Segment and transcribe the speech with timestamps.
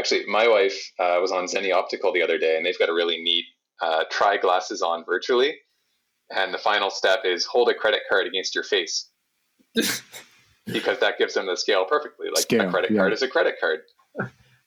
[0.00, 2.94] Actually, my wife uh, was on Zenni Optical the other day, and they've got a
[2.94, 3.44] really neat
[3.82, 5.56] uh, try glasses on virtually.
[6.34, 9.10] And the final step is hold a credit card against your face.
[10.72, 12.28] because that gives them the scale perfectly.
[12.30, 12.96] Like scale, a credit yeah.
[12.96, 13.80] card is a credit card.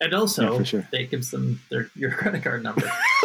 [0.01, 0.88] And also, yeah, sure.
[0.91, 2.84] it gives them their your credit card number.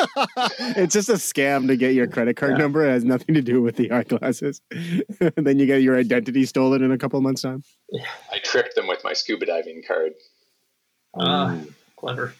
[0.77, 2.59] it's just a scam to get your credit card yeah.
[2.59, 2.87] number.
[2.87, 4.63] It has nothing to do with the eyeglasses.
[4.71, 7.65] then you get your identity stolen in a couple months' time.
[8.33, 10.13] I tricked them with my scuba diving card.
[11.15, 11.59] Uh,
[11.99, 12.35] clever.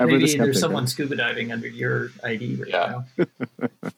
[0.00, 3.02] Ever Maybe there's someone scuba diving under your ID right yeah.
[3.18, 3.24] now.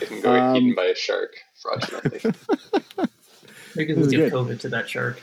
[0.00, 2.20] it can go um, eaten by a shark fraudulently.
[3.74, 5.20] Maybe they'll give COVID to that shark.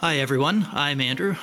[0.00, 0.66] Hi, everyone.
[0.72, 1.36] I'm Andrew.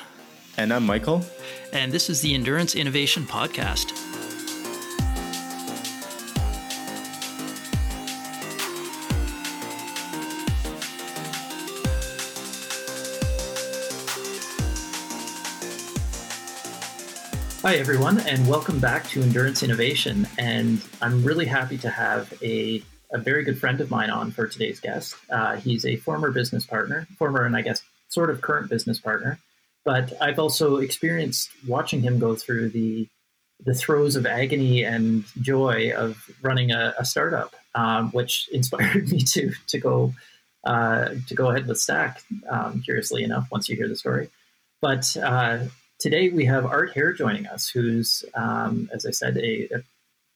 [0.57, 1.23] And I'm Michael.
[1.71, 4.16] And this is the Endurance Innovation Podcast.
[17.67, 20.25] Hi, everyone, and welcome back to Endurance Innovation.
[20.37, 24.47] And I'm really happy to have a, a very good friend of mine on for
[24.47, 25.17] today's guest.
[25.29, 29.37] Uh, he's a former business partner, former and I guess sort of current business partner,
[29.83, 33.09] but I've also experienced watching him go through the
[33.65, 39.19] the throes of agony and joy of running a, a startup, um, which inspired me
[39.19, 40.13] to to go
[40.63, 42.21] uh, to go ahead with Stack.
[42.49, 44.29] Um, curiously enough, once you hear the story,
[44.79, 45.65] but uh,
[45.99, 49.67] Today we have Art Hare joining us, who's, um, as I said, a,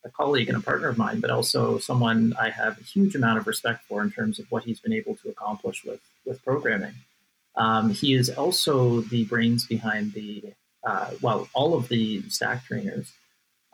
[0.03, 3.37] a, colleague and a partner of mine, but also someone I have a huge amount
[3.37, 6.95] of respect for in terms of what he's been able to accomplish with with programming.
[7.55, 13.13] Um, he is also the brains behind the uh, well, all of the stack trainers,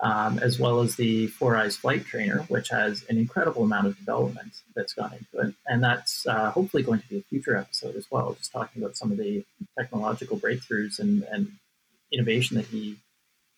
[0.01, 3.97] um, as well as the Four Eyes Flight Trainer, which has an incredible amount of
[3.97, 5.55] development that's gone into it.
[5.67, 8.97] And that's uh, hopefully going to be a future episode as well, just talking about
[8.97, 9.45] some of the
[9.79, 11.53] technological breakthroughs and, and
[12.11, 12.97] innovation that he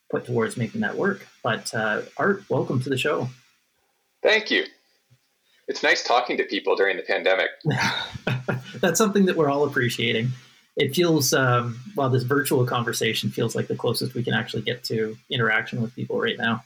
[0.09, 1.27] put towards making that work.
[1.43, 3.29] But uh, Art, welcome to the show.
[4.21, 4.65] Thank you.
[5.67, 7.51] It's nice talking to people during the pandemic.
[8.81, 10.29] That's something that we're all appreciating.
[10.75, 14.83] It feels, um, while this virtual conversation feels like the closest we can actually get
[14.85, 16.63] to interaction with people right now.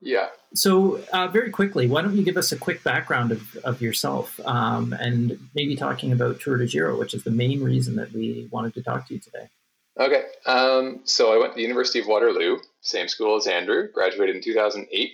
[0.00, 0.28] Yeah.
[0.54, 4.38] So, uh, very quickly, why don't you give us a quick background of, of yourself
[4.44, 8.48] um, and maybe talking about Tour de Giro, which is the main reason that we
[8.50, 9.48] wanted to talk to you today?
[9.98, 10.24] Okay.
[10.46, 14.42] Um, so I went to the University of Waterloo, same school as Andrew, graduated in
[14.42, 15.12] 2008,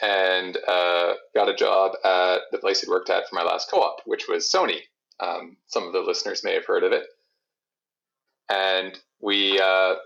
[0.00, 3.78] and uh, got a job at the place I'd worked at for my last co
[3.78, 4.80] op, which was Sony.
[5.20, 7.04] Um, some of the listeners may have heard of it.
[8.48, 9.96] And we, uh,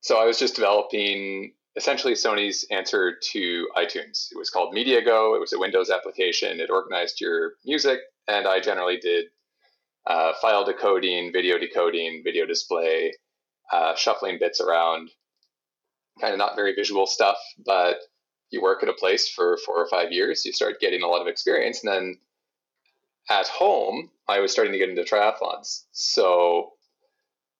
[0.00, 4.30] so I was just developing essentially Sony's answer to iTunes.
[4.30, 5.36] It was called MediaGo.
[5.36, 6.60] It was a Windows application.
[6.60, 9.26] It organized your music, and I generally did
[10.06, 13.14] uh, file decoding, video decoding, video display,
[13.72, 15.10] uh, shuffling bits around,
[16.20, 17.96] kind of not very visual stuff, but
[18.50, 21.20] you work at a place for four or five years, you start getting a lot
[21.20, 21.82] of experience.
[21.82, 22.18] And then
[23.28, 25.84] at home, I was starting to get into triathlons.
[25.92, 26.72] So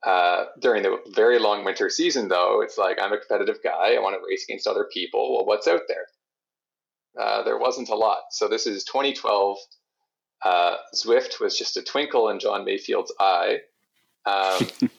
[0.04, 3.94] uh, during the very long winter season, though, it's like I'm a competitive guy.
[3.94, 5.34] I want to race against other people.
[5.34, 6.06] Well, what's out there?
[7.18, 8.24] Uh, there wasn't a lot.
[8.30, 9.58] So this is 2012.
[10.44, 13.60] Uh, Zwift was just a twinkle in Jon Mayfield's eye.
[14.26, 14.66] Um,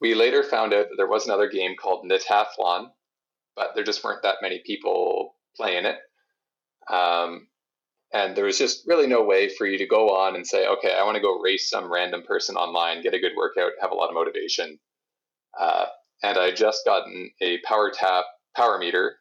[0.00, 2.90] We later found out that there was another game called NetAthlon,
[3.54, 5.96] but there just weren't that many people playing it.
[6.92, 7.48] Um,
[8.12, 10.94] and there was just really no way for you to go on and say, okay,
[10.94, 13.94] I want to go race some random person online, get a good workout, have a
[13.94, 14.78] lot of motivation.
[15.58, 15.86] Uh,
[16.22, 18.24] and I just gotten a Power Tap
[18.56, 19.16] power meter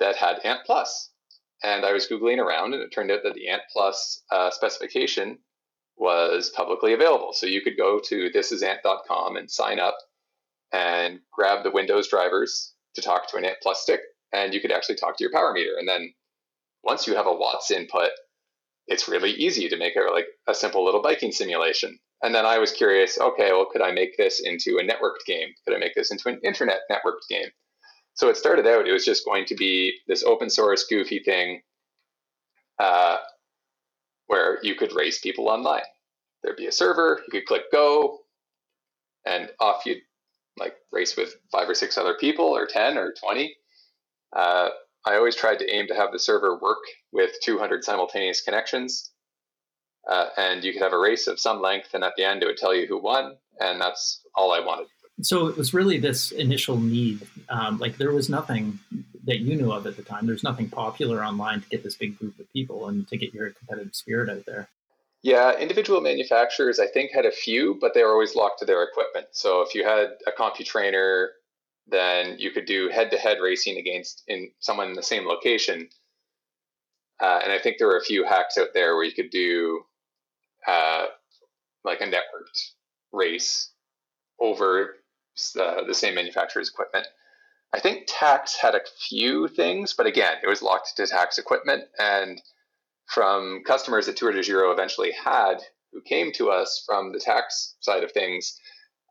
[0.00, 1.10] that had Ant Plus.
[1.62, 5.38] And I was Googling around, and it turned out that the Ant Plus uh, specification
[5.96, 7.32] was publicly available.
[7.32, 9.96] So you could go to thisisant.com and sign up
[10.72, 14.00] and grab the Windows drivers to talk to an Ant Plus stick,
[14.32, 15.76] and you could actually talk to your power meter.
[15.78, 16.12] And then
[16.82, 18.10] once you have a watts input,
[18.86, 21.98] it's really easy to make a like a simple little biking simulation.
[22.22, 25.48] And then I was curious, okay, well, could I make this into a networked game?
[25.64, 27.48] Could I make this into an internet networked game?
[28.14, 31.60] So it started out, it was just going to be this open source goofy thing
[32.80, 33.18] uh,
[34.26, 35.82] where you could race people online.
[36.42, 38.18] There'd be a server, you could click go,
[39.24, 40.02] and off you'd
[40.58, 43.54] like race with five or six other people or 10 or 20.
[44.34, 44.68] Uh,
[45.06, 46.78] I always tried to aim to have the server work
[47.12, 49.10] with 200 simultaneous connections.
[50.08, 52.46] Uh, and you could have a race of some length, and at the end, it
[52.46, 54.86] would tell you who won, and that's all I wanted.
[55.20, 57.26] So it was really this initial need.
[57.48, 58.78] Um, like there was nothing
[59.24, 60.26] that you knew of at the time.
[60.26, 63.50] There's nothing popular online to get this big group of people and to get your
[63.50, 64.68] competitive spirit out there.
[65.22, 68.82] Yeah, individual manufacturers, I think, had a few, but they were always locked to their
[68.84, 69.26] equipment.
[69.32, 71.28] So if you had a CompuTrainer,
[71.88, 75.88] then you could do head-to-head racing against in someone in the same location.
[77.20, 79.82] Uh, and I think there were a few hacks out there where you could do
[80.66, 81.06] uh,
[81.82, 82.72] like a networked
[83.12, 83.72] race
[84.38, 84.96] over
[85.58, 87.08] uh, the same manufacturer's equipment.
[87.74, 91.84] I think Tacx had a few things, but again, it was locked to Tacx equipment.
[91.98, 92.40] And
[93.08, 95.56] from customers that Tour de Giro eventually had
[95.92, 98.58] who came to us from the Tacx side of things,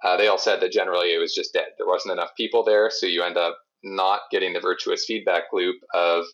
[0.03, 1.69] uh, they all said that generally it was just dead.
[1.77, 5.77] There wasn't enough people there, so you end up not getting the virtuous feedback loop
[5.93, 6.25] of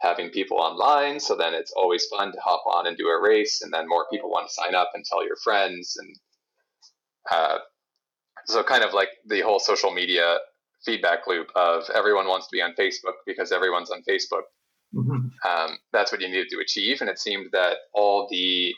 [0.00, 1.20] having people online.
[1.20, 4.06] So then it's always fun to hop on and do a race, and then more
[4.12, 6.16] people want to sign up and tell your friends, and
[7.30, 7.58] uh,
[8.46, 10.38] so kind of like the whole social media
[10.84, 14.42] feedback loop of everyone wants to be on Facebook because everyone's on Facebook.
[14.94, 15.48] Mm-hmm.
[15.48, 18.74] Um, that's what you needed to achieve, and it seemed that all the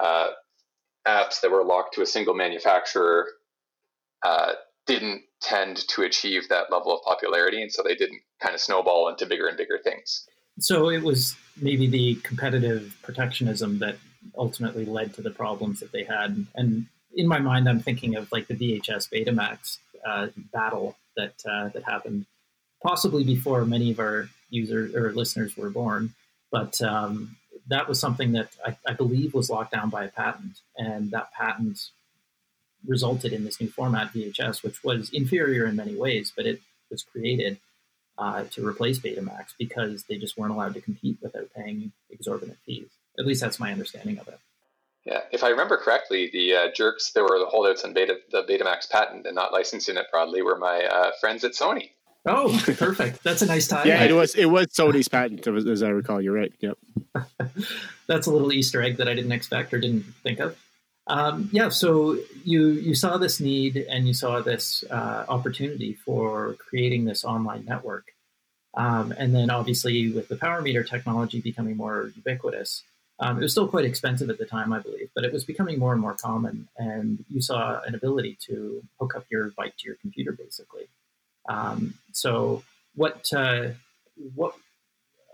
[0.00, 0.28] uh,
[1.06, 3.28] apps that were locked to a single manufacturer
[4.24, 4.52] uh,
[4.86, 9.08] didn't tend to achieve that level of popularity, and so they didn't kind of snowball
[9.08, 10.26] into bigger and bigger things.
[10.60, 13.96] So it was maybe the competitive protectionism that
[14.38, 16.46] ultimately led to the problems that they had.
[16.54, 21.68] And in my mind, I'm thinking of like the VHS Betamax uh, battle that uh,
[21.68, 22.26] that happened
[22.82, 26.14] possibly before many of our users or listeners were born.
[26.50, 27.36] But um,
[27.68, 31.32] that was something that I, I, believe was locked down by a patent, and that
[31.32, 31.90] patent
[32.86, 36.60] resulted in this new format VHS, which was inferior in many ways, but it
[36.90, 37.58] was created
[38.18, 42.90] uh, to replace Betamax because they just weren't allowed to compete without paying exorbitant fees.
[43.18, 44.38] At least that's my understanding of it.
[45.04, 48.42] Yeah, if I remember correctly, the uh, jerks that were the holdouts on Beta, the
[48.42, 51.90] Betamax patent and not licensing it broadly were my uh, friends at Sony.
[52.26, 53.22] Oh, perfect.
[53.22, 53.86] That's a nice time.
[53.86, 56.20] yeah, it was it was Sony's patent, as I recall.
[56.20, 56.52] You're right.
[56.60, 56.78] Yep.
[58.06, 60.56] That's a little Easter egg that I didn't expect or didn't think of.
[61.06, 66.54] Um, yeah, so you you saw this need and you saw this uh, opportunity for
[66.54, 68.06] creating this online network,
[68.74, 72.84] um, and then obviously with the power meter technology becoming more ubiquitous,
[73.20, 75.78] um, it was still quite expensive at the time, I believe, but it was becoming
[75.78, 76.68] more and more common.
[76.78, 80.88] And you saw an ability to hook up your bike to your computer, basically.
[81.48, 82.62] Um, so,
[82.94, 83.68] what, uh,
[84.34, 84.54] what,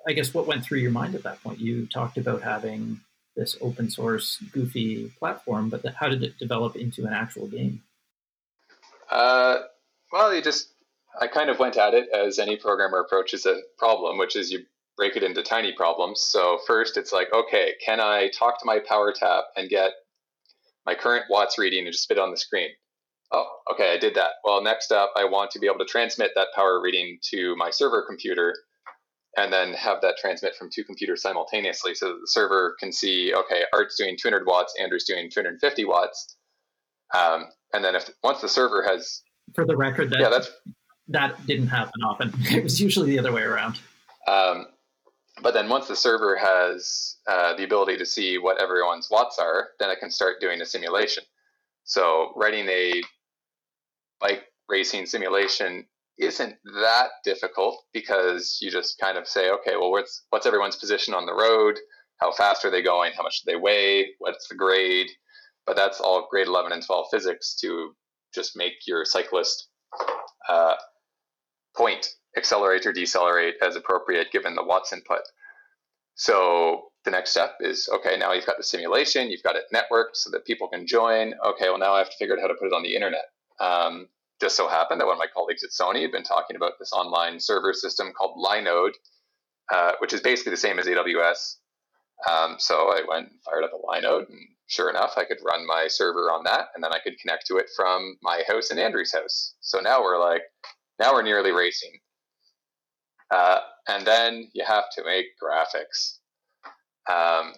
[0.06, 1.60] I guess, what went through your mind at that point?
[1.60, 3.00] You talked about having
[3.36, 7.82] this open source, goofy platform, but the, how did it develop into an actual game?
[9.10, 9.58] Uh,
[10.12, 10.68] well, you just,
[11.20, 14.60] I kind of went at it as any programmer approaches a problem, which is you
[14.96, 16.20] break it into tiny problems.
[16.20, 19.92] So first it's like, okay, can I talk to my power tap and get
[20.84, 22.70] my current watts reading and just spit on the screen?
[23.32, 24.32] Oh, okay, I did that.
[24.44, 27.70] Well, next up, I want to be able to transmit that power reading to my
[27.70, 28.54] server computer
[29.36, 33.32] and then have that transmit from two computers simultaneously so that the server can see,
[33.32, 36.36] okay, Art's doing 200 watts, Andrew's doing 250 watts.
[37.14, 39.22] Um, and then if once the server has
[39.54, 40.50] for the record that yeah, that's,
[41.08, 42.32] that didn't happen often.
[42.50, 43.78] It was usually the other way around.
[44.28, 44.66] Um,
[45.42, 49.68] but then once the server has uh, the ability to see what everyone's watts are,
[49.78, 51.24] then it can start doing a simulation.
[51.84, 53.02] So writing a
[54.20, 55.86] bike racing simulation
[56.18, 61.14] isn't that difficult because you just kind of say, okay, well, what's what's everyone's position
[61.14, 61.78] on the road?
[62.18, 63.12] How fast are they going?
[63.16, 64.10] How much do they weigh?
[64.18, 65.08] What's the grade?
[65.66, 67.94] But that's all grade 11 and 12 physics to
[68.34, 69.68] just make your cyclist
[70.48, 70.74] uh,
[71.76, 72.06] point
[72.36, 75.22] accelerate or decelerate as appropriate given the watts input.
[76.14, 80.14] So the next step is okay, now you've got the simulation, you've got it networked
[80.14, 81.32] so that people can join.
[81.46, 83.24] Okay, well, now I have to figure out how to put it on the internet.
[83.58, 84.08] Um,
[84.40, 86.92] just so happened that one of my colleagues at Sony had been talking about this
[86.92, 88.94] online server system called Linode,
[89.72, 91.56] uh, which is basically the same as AWS.
[92.30, 95.66] Um, so I went and fired up a Linode, and sure enough, I could run
[95.66, 98.80] my server on that, and then I could connect to it from my house and
[98.80, 99.54] Andrew's house.
[99.60, 100.42] So now we're like,
[100.98, 101.92] now we're nearly racing.
[103.30, 106.18] Uh, and then you have to make graphics.
[107.10, 107.54] Um,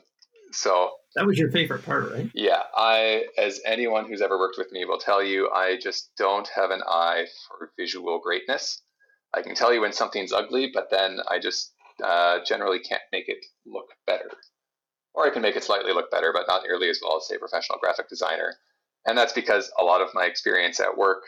[0.53, 2.31] so that was your favorite part, right?
[2.35, 6.49] Yeah, I, as anyone who's ever worked with me will tell you, I just don't
[6.55, 8.83] have an eye for visual greatness.
[9.35, 13.29] I can tell you when something's ugly, but then I just uh, generally can't make
[13.29, 14.31] it look better.
[15.15, 17.37] Or I can make it slightly look better, but not nearly as well as, say,
[17.37, 18.55] a professional graphic designer.
[19.07, 21.23] And that's because a lot of my experience at work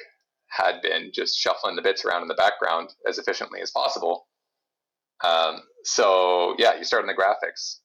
[0.49, 4.26] had been just shuffling the bits around in the background as efficiently as possible
[5.23, 7.78] um, so yeah, you start in the graphics,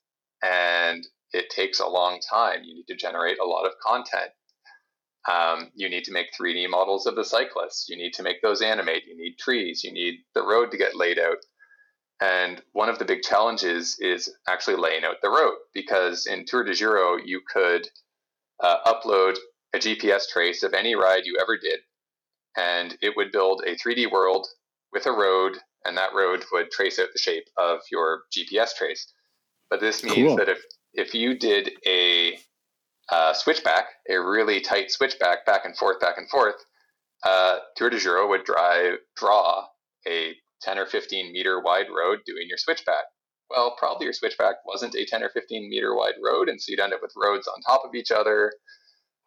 [0.43, 2.63] and it takes a long time.
[2.63, 4.31] You need to generate a lot of content.
[5.29, 7.88] Um, you need to make 3D models of the cyclists.
[7.89, 9.03] You need to make those animate.
[9.07, 9.83] You need trees.
[9.83, 11.38] You need the road to get laid out.
[12.21, 16.63] And one of the big challenges is actually laying out the road because in Tour
[16.63, 17.88] de Giro, you could
[18.62, 19.38] uh, upload
[19.74, 21.79] a GPS trace of any ride you ever did,
[22.57, 24.48] and it would build a 3D world
[24.91, 29.13] with a road, and that road would trace out the shape of your GPS trace.
[29.69, 30.36] But this means cool.
[30.38, 30.59] that if,
[30.93, 32.38] if you did a
[33.12, 36.55] uh, switchback, a really tight switchback back and forth, back and forth,
[37.24, 39.65] uh, Tour de Giro would drive, draw
[40.08, 43.05] a 10 or 15 meter wide road doing your switchback.
[43.50, 46.79] Well, probably your switchback wasn't a 10 or 15 meter wide road, and so you'd
[46.79, 48.53] end up with roads on top of each other.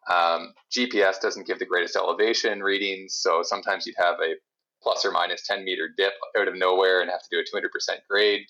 [0.09, 4.35] Um, GPS doesn't give the greatest elevation readings, so sometimes you'd have a
[4.81, 7.97] plus or minus 10 meter dip out of nowhere and have to do a 200%
[8.09, 8.45] grade.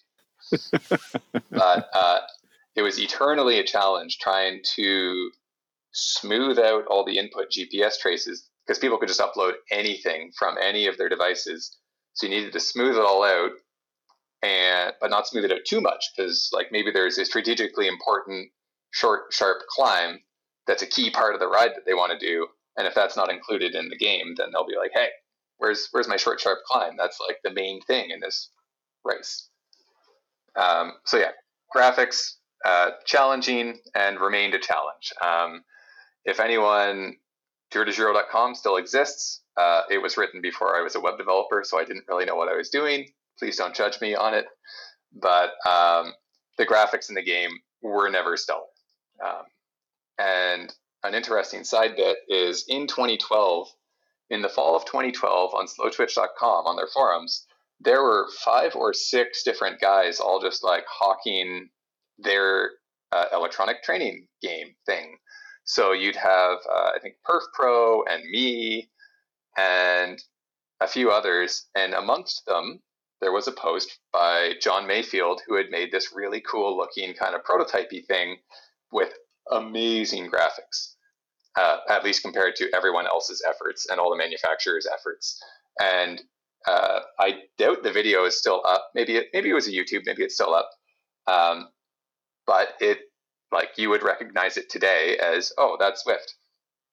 [1.51, 2.19] but uh,
[2.75, 5.31] it was eternally a challenge trying to
[5.91, 10.87] smooth out all the input GPS traces because people could just upload anything from any
[10.87, 11.77] of their devices
[12.13, 13.51] so you needed to smooth it all out,
[14.43, 18.49] and but not smooth it out too much because like maybe there's a strategically important
[18.91, 20.19] short sharp climb
[20.67, 23.17] that's a key part of the ride that they want to do, and if that's
[23.17, 25.09] not included in the game, then they'll be like, hey,
[25.57, 26.95] where's where's my short sharp climb?
[26.97, 28.49] That's like the main thing in this
[29.03, 29.49] race.
[30.55, 31.31] Um, so yeah,
[31.75, 32.33] graphics
[32.65, 35.13] uh, challenging and remained a challenge.
[35.21, 35.63] Um,
[36.25, 37.17] if anyone,
[37.73, 39.41] TourDeGiro.com still exists.
[39.57, 42.35] Uh, it was written before I was a web developer, so I didn't really know
[42.35, 43.09] what I was doing.
[43.37, 44.45] Please don't judge me on it.
[45.13, 46.13] But um,
[46.57, 47.51] the graphics in the game
[47.81, 48.61] were never stellar.
[49.23, 49.43] Um,
[50.17, 53.67] and an interesting side bit is in 2012,
[54.29, 57.45] in the fall of 2012, on slowtwitch.com, on their forums,
[57.79, 61.69] there were five or six different guys all just like hawking
[62.17, 62.71] their
[63.11, 65.17] uh, electronic training game thing.
[65.65, 68.89] So you'd have, uh, I think, Perf Pro and me
[69.57, 70.21] and
[70.81, 71.67] a few others.
[71.75, 72.81] And amongst them,
[73.21, 77.35] there was a post by Jon Mayfield who had made this really cool looking kind
[77.35, 78.37] of prototypey thing
[78.91, 79.13] with
[79.51, 80.95] amazing graphics,
[81.57, 85.41] uh, at least compared to everyone else's efforts and all the manufacturers' efforts.
[85.81, 86.21] And
[86.67, 88.89] uh, I doubt the video is still up.
[88.93, 90.01] Maybe it, maybe it was a YouTube.
[90.05, 90.69] Maybe it's still up.
[91.27, 91.69] Um,
[92.45, 92.99] but it
[93.51, 96.33] like you would recognize it today as oh that's Zwift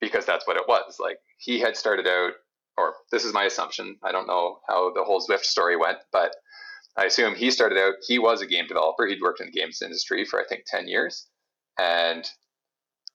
[0.01, 0.99] because that's what it was.
[1.01, 2.33] Like he had started out
[2.77, 3.97] or this is my assumption.
[4.03, 6.35] I don't know how the whole Zwift story went, but
[6.97, 9.07] I assume he started out, he was a game developer.
[9.07, 11.27] He'd worked in the games industry for, I think, 10 years.
[11.79, 12.29] And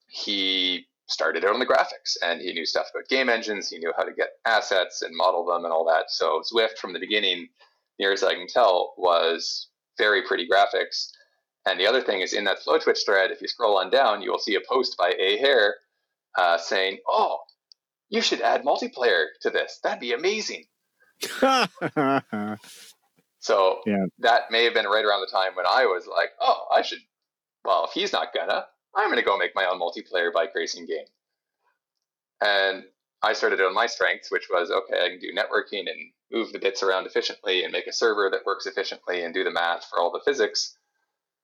[0.07, 3.69] he started out on the graphics and he knew stuff about game engines.
[3.69, 6.05] He knew how to get assets and model them and all that.
[6.09, 7.47] So Zwift from the beginning,
[7.99, 11.09] near as I can tell, was very pretty graphics.
[11.65, 14.21] And the other thing is in that Slow Twitch thread, if you scroll on down,
[14.21, 15.71] you will see a post by Ahair
[16.37, 17.39] uh, saying, Oh,
[18.09, 19.79] you should add multiplayer to this.
[19.83, 20.65] That'd be amazing.
[23.39, 24.05] so yeah.
[24.19, 26.99] that may have been right around the time when I was like, oh, I should.
[27.63, 31.05] Well, if he's not gonna, I'm gonna go make my own multiplayer bike racing game.
[32.41, 32.83] And
[33.23, 36.59] I started on my strengths, which was okay, I can do networking and move the
[36.59, 39.99] bits around efficiently and make a server that works efficiently and do the math for
[39.99, 40.77] all the physics.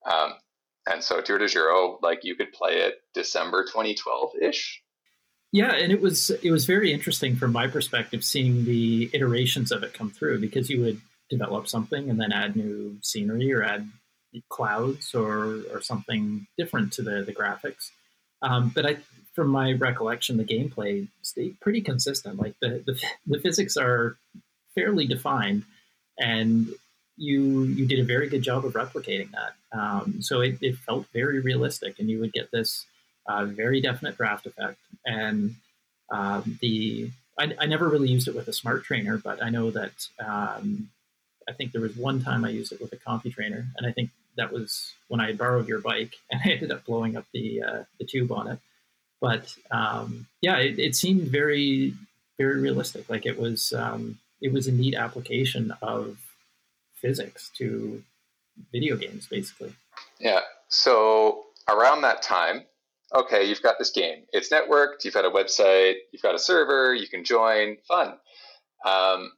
[0.05, 0.33] Um,
[0.89, 4.81] and so Tour de Giro, like you could play it December 2012 ish.
[5.51, 9.83] Yeah, and it was it was very interesting from my perspective seeing the iterations of
[9.83, 13.89] it come through because you would develop something and then add new scenery or add
[14.49, 17.91] clouds or or something different to the the graphics.
[18.41, 18.97] Um, but I,
[19.33, 22.39] from my recollection, the gameplay stayed pretty consistent.
[22.39, 24.17] Like the the, the physics are
[24.73, 25.63] fairly defined,
[26.17, 26.69] and
[27.17, 29.53] you you did a very good job of replicating that.
[29.77, 32.85] Um, so it, it felt very realistic, and you would get this
[33.27, 34.77] uh, very definite draft effect.
[35.05, 35.55] And
[36.09, 39.71] um, the I, I, never really used it with a smart trainer, but I know
[39.71, 40.89] that um,
[41.47, 44.09] I think there was one time I used it with a CompuTrainer, and I think
[44.37, 47.83] that was when I borrowed your bike, and I ended up blowing up the uh,
[47.99, 48.59] the tube on it.
[49.19, 51.93] But um, yeah, it, it, seemed very
[52.39, 53.09] very realistic.
[53.09, 56.17] Like it was um, it was a neat application of
[57.01, 58.03] physics to
[58.71, 59.73] video games, basically.
[60.19, 60.41] Yeah.
[60.69, 62.63] So around that time,
[63.13, 64.23] okay, you've got this game.
[64.31, 65.03] It's networked.
[65.03, 65.95] You've got a website.
[66.11, 66.93] You've got a server.
[66.93, 67.77] You can join.
[67.87, 68.17] Fun.
[68.85, 69.31] Um,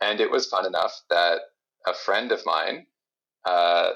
[0.00, 1.40] and it was fun enough that
[1.86, 2.86] a friend of mine,
[3.44, 3.92] uh,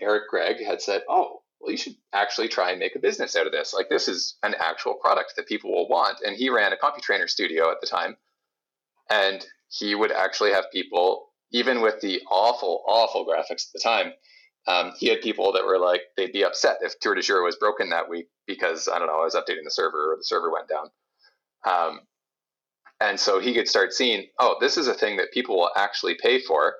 [0.00, 3.46] Eric Gregg, had said, "Oh, well, you should actually try and make a business out
[3.46, 3.72] of this.
[3.72, 7.28] Like this is an actual product that people will want." And he ran a CompuTrainer
[7.28, 8.16] studio at the time,
[9.10, 14.12] and he would actually have people, even with the awful, awful graphics at the time,
[14.68, 17.56] um, he had people that were like, they'd be upset if Tour de Giro was
[17.56, 20.52] broken that week because, I don't know, I was updating the server or the server
[20.52, 20.88] went down.
[21.66, 22.00] Um,
[23.00, 26.16] and so he could start seeing, oh, this is a thing that people will actually
[26.22, 26.74] pay for.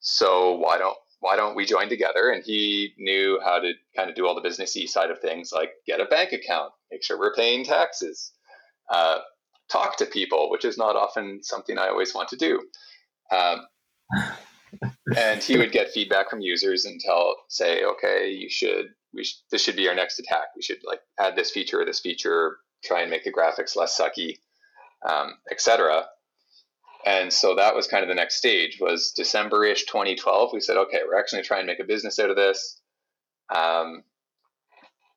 [0.00, 2.30] so why don't why don't we join together?
[2.30, 5.72] And he knew how to kind of do all the businessy side of things, like
[5.86, 8.32] get a bank account, make sure we're paying taxes,
[8.90, 9.20] uh,
[9.70, 12.60] talk to people, which is not often something I always want to do.
[13.32, 13.66] Um,
[15.16, 19.42] and he would get feedback from users and tell, say, okay, you should, we sh-
[19.50, 20.48] this should be our next attack.
[20.56, 23.98] We should like add this feature or this feature, try and make the graphics less
[23.98, 24.38] sucky,
[25.08, 26.04] um, etc.
[27.04, 30.50] And so that was kind of the next stage was December-ish 2012.
[30.52, 32.80] We said, okay, we're actually trying to make a business out of this.
[33.54, 34.04] Um,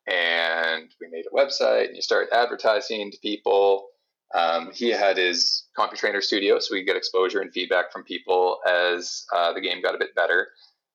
[0.06, 3.88] and we made a website and you start advertising to people.
[4.34, 8.58] Um, he had his CompuTrainer studio, so we could get exposure and feedback from people
[8.66, 10.48] as uh, the game got a bit better.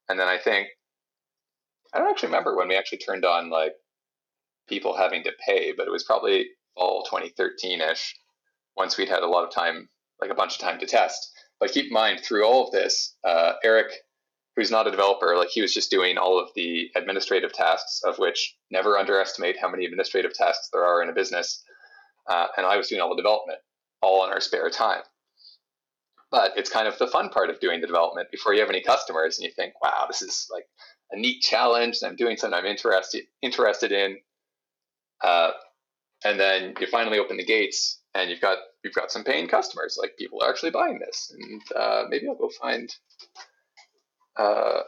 [0.09, 0.67] And then I think,
[1.93, 3.73] I don't actually remember when we actually turned on like
[4.67, 8.15] people having to pay, but it was probably fall 2013 ish
[8.77, 9.89] once we'd had a lot of time
[10.21, 11.31] like a bunch of time to test.
[11.59, 13.91] But keep in mind, through all of this, uh, Eric,
[14.55, 18.17] who's not a developer, like he was just doing all of the administrative tasks, of
[18.19, 21.63] which never underestimate how many administrative tasks there are in a business.
[22.27, 23.59] Uh, and I was doing all the development,
[24.01, 25.01] all in our spare time.
[26.29, 28.81] But it's kind of the fun part of doing the development before you have any
[28.81, 30.67] customers, and you think, "Wow, this is like
[31.11, 31.97] a neat challenge.
[32.03, 34.17] I'm doing something I'm interested interested in."
[35.21, 35.51] Uh,
[36.23, 39.97] and then you finally open the gates, and you've got you've got some paying customers.
[39.99, 42.93] Like people are actually buying this, and uh, maybe I'll go find
[44.37, 44.81] uh,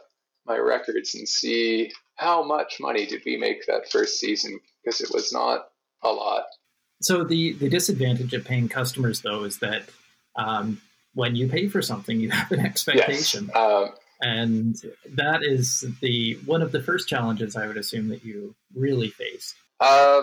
[0.46, 5.10] my records and see how much money did we make that first season because it
[5.12, 5.66] was not
[6.02, 6.44] a lot.
[7.04, 9.88] So the the disadvantage of paying customers though is that
[10.36, 10.80] um,
[11.12, 13.50] when you pay for something, you have an expectation.
[13.54, 13.56] Yes.
[13.56, 13.90] Um,
[14.22, 14.76] and
[15.10, 19.54] that is the one of the first challenges I would assume that you really face.
[19.80, 20.22] Uh,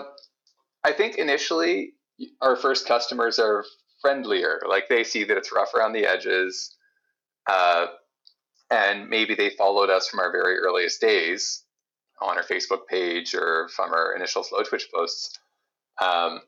[0.82, 1.92] I think initially
[2.40, 3.64] our first customers are
[4.00, 4.60] friendlier.
[4.68, 6.74] Like they see that it's rough around the edges,
[7.48, 7.86] uh,
[8.70, 11.62] and maybe they followed us from our very earliest days
[12.20, 15.38] on our Facebook page or from our initial slow Twitch posts.
[16.00, 16.40] Um,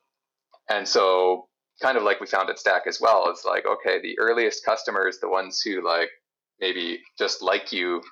[0.69, 1.49] and so,
[1.83, 5.19] kind of like we found at Stack as well, it's like okay, the earliest customers,
[5.21, 6.11] the ones who like
[6.61, 8.03] maybe just like you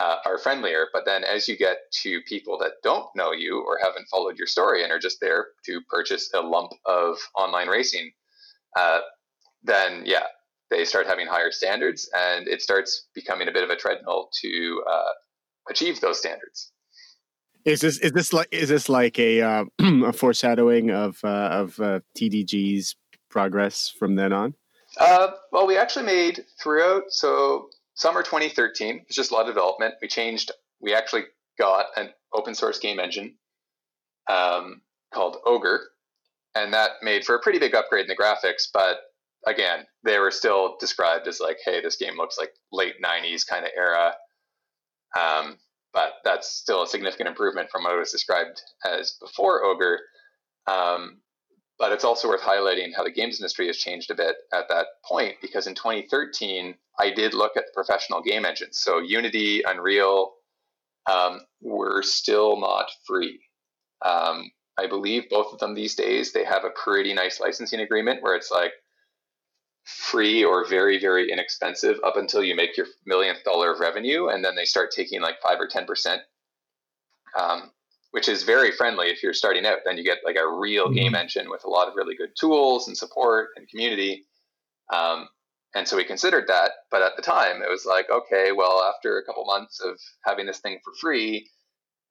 [0.00, 0.86] uh, are friendlier.
[0.92, 4.46] But then as you get to people that don't know you or haven't followed your
[4.46, 8.12] story and are just there to purchase a lump of online racing,
[8.76, 9.00] uh,
[9.62, 10.24] then yeah,
[10.70, 14.82] they start having higher standards and it starts becoming a bit of a treadmill to
[14.88, 15.10] uh,
[15.68, 16.72] achieve those standards.
[17.64, 21.78] Is this is this like is this like a uh, a foreshadowing of uh, of
[21.80, 22.96] uh, TDG's
[23.28, 24.54] progress from then on?
[24.98, 27.04] Uh, well, we actually made throughout.
[27.08, 29.94] So summer 2013 was just a lot of development.
[30.00, 30.50] We changed.
[30.80, 31.24] We actually
[31.58, 33.36] got an open source game engine
[34.28, 34.80] um,
[35.12, 35.80] called Ogre,
[36.54, 38.68] and that made for a pretty big upgrade in the graphics.
[38.72, 38.96] But
[39.46, 43.64] again, they were still described as like, "Hey, this game looks like late '90s kind
[43.64, 44.14] of era."
[45.18, 45.58] Um,
[45.92, 50.00] but that's still a significant improvement from what was described as before Ogre.
[50.66, 51.20] Um,
[51.78, 54.86] but it's also worth highlighting how the games industry has changed a bit at that
[55.04, 58.78] point because in 2013, I did look at the professional game engines.
[58.78, 60.34] So Unity, Unreal
[61.10, 63.40] um, were still not free.
[64.04, 68.22] Um, I believe both of them these days, they have a pretty nice licensing agreement
[68.22, 68.72] where it's like
[69.98, 74.28] free or very, very inexpensive up until you make your millionth dollar of revenue.
[74.28, 76.18] And then they start taking like five or 10%.
[77.38, 77.70] Um,
[78.12, 79.78] which is very friendly if you're starting out.
[79.84, 80.94] Then you get like a real mm-hmm.
[80.94, 84.24] game engine with a lot of really good tools and support and community.
[84.92, 85.28] Um,
[85.74, 89.18] and so we considered that, but at the time it was like, okay, well, after
[89.18, 91.48] a couple months of having this thing for free,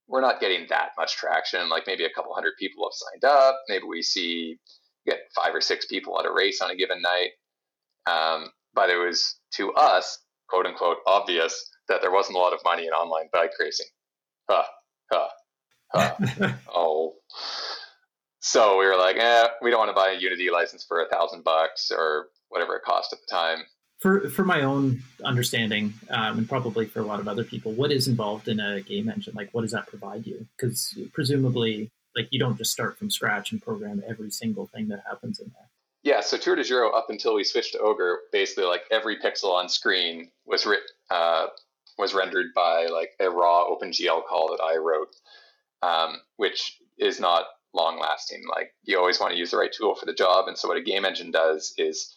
[0.08, 1.68] we're not getting that much traction.
[1.68, 3.60] Like maybe a couple hundred people have signed up.
[3.68, 4.58] Maybe we see
[5.06, 7.30] get five or six people at a race on a given night.
[8.10, 10.18] Um, but it was to us,
[10.48, 13.86] quote unquote, obvious that there wasn't a lot of money in online bike racing.
[14.48, 14.64] Huh,
[15.12, 15.28] huh.
[15.92, 17.14] Uh, oh.
[18.40, 21.08] So we were like, eh, we don't want to buy a Unity license for a
[21.08, 23.64] thousand bucks or whatever it cost at the time.
[23.98, 27.92] For for my own understanding, um, and probably for a lot of other people, what
[27.92, 29.34] is involved in a game engine?
[29.34, 30.46] Like, what does that provide you?
[30.56, 35.02] Because presumably, like, you don't just start from scratch and program every single thing that
[35.06, 35.69] happens in there.
[36.02, 39.52] Yeah, so Tour de Giro, up until we switched to Ogre, basically like every pixel
[39.52, 41.48] on screen was writ, uh,
[41.98, 45.08] was rendered by like a raw OpenGL call that I wrote
[45.82, 48.42] um, which is not long lasting.
[48.48, 50.48] Like you always want to use the right tool for the job.
[50.48, 52.16] And so what a game engine does is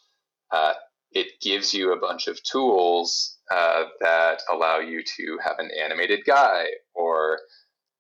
[0.52, 0.74] uh,
[1.12, 6.22] it gives you a bunch of tools uh, that allow you to have an animated
[6.26, 7.40] guy or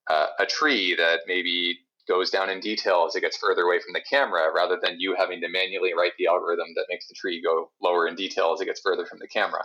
[0.10, 3.94] uh, a tree that maybe goes down in detail as it gets further away from
[3.94, 7.42] the camera rather than you having to manually write the algorithm that makes the tree
[7.42, 9.64] go lower in detail as it gets further from the camera.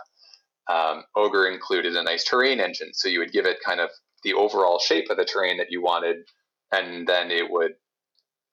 [0.69, 3.89] Um, Ogre included a nice terrain engine, so you would give it kind of
[4.23, 6.17] the overall shape of the terrain that you wanted,
[6.71, 7.73] and then it would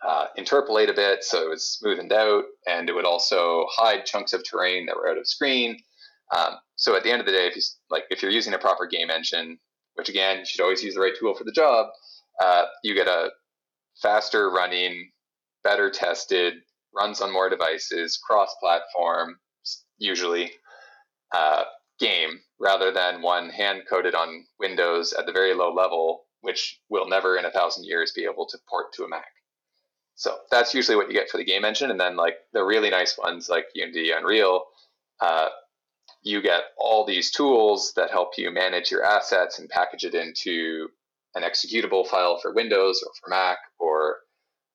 [0.06, 4.32] uh, interpolate a bit so it was smoothened out, and it would also hide chunks
[4.32, 5.78] of terrain that were out of screen.
[6.36, 8.58] Um, so at the end of the day, if you like, if you're using a
[8.58, 9.58] proper game engine,
[9.94, 11.86] which again, you should always use the right tool for the job,
[12.42, 13.30] uh, you get a
[14.00, 15.10] faster running,
[15.64, 16.54] better tested,
[16.94, 19.38] runs on more devices, cross-platform,
[19.98, 20.52] usually
[21.34, 21.64] uh,
[21.98, 27.08] game rather than one hand coded on Windows at the very low level, which will
[27.08, 29.26] never in a thousand years be able to port to a Mac.
[30.14, 31.90] So that's usually what you get for the game engine.
[31.90, 34.64] And then like the really nice ones like Unity, Unreal,
[35.20, 35.48] uh,
[36.22, 40.88] you get all these tools that help you manage your assets and package it into
[41.36, 44.18] an executable file for Windows or for Mac, or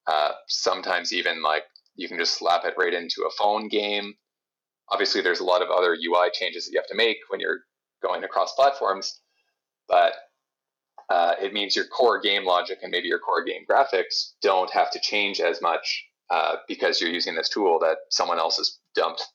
[0.08, 1.64] uh, sometimes even like
[1.96, 4.16] you can just slap it right into a phone game
[4.92, 7.62] Obviously, there's a lot of other UI changes that you have to make when you're
[8.04, 9.22] going across platforms,
[9.88, 10.14] but
[11.10, 14.92] uh, it means your core game logic and maybe your core game graphics don't have
[14.92, 19.26] to change as much uh, because you're using this tool that someone else has dumped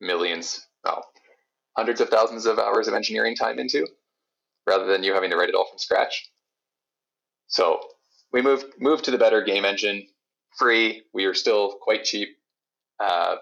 [0.00, 1.06] millions, well,
[1.76, 3.86] hundreds of thousands of hours of engineering time into,
[4.66, 6.30] rather than you having to write it all from scratch.
[7.52, 7.80] So
[8.32, 10.06] we moved moved to the better game engine,
[10.58, 11.02] free.
[11.12, 12.30] We are still quite cheap.
[12.98, 13.36] Uh,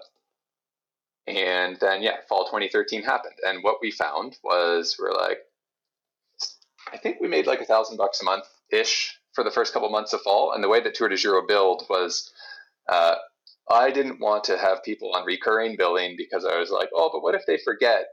[1.27, 3.35] and then, yeah, fall 2013 happened.
[3.47, 5.37] And what we found was we're like,
[6.91, 9.89] I think we made like a thousand bucks a month ish for the first couple
[9.89, 10.51] months of fall.
[10.51, 12.29] And the way that Tour de Giro billed was
[12.89, 13.15] uh,
[13.69, 17.23] I didn't want to have people on recurring billing because I was like, oh, but
[17.23, 18.07] what if they forget?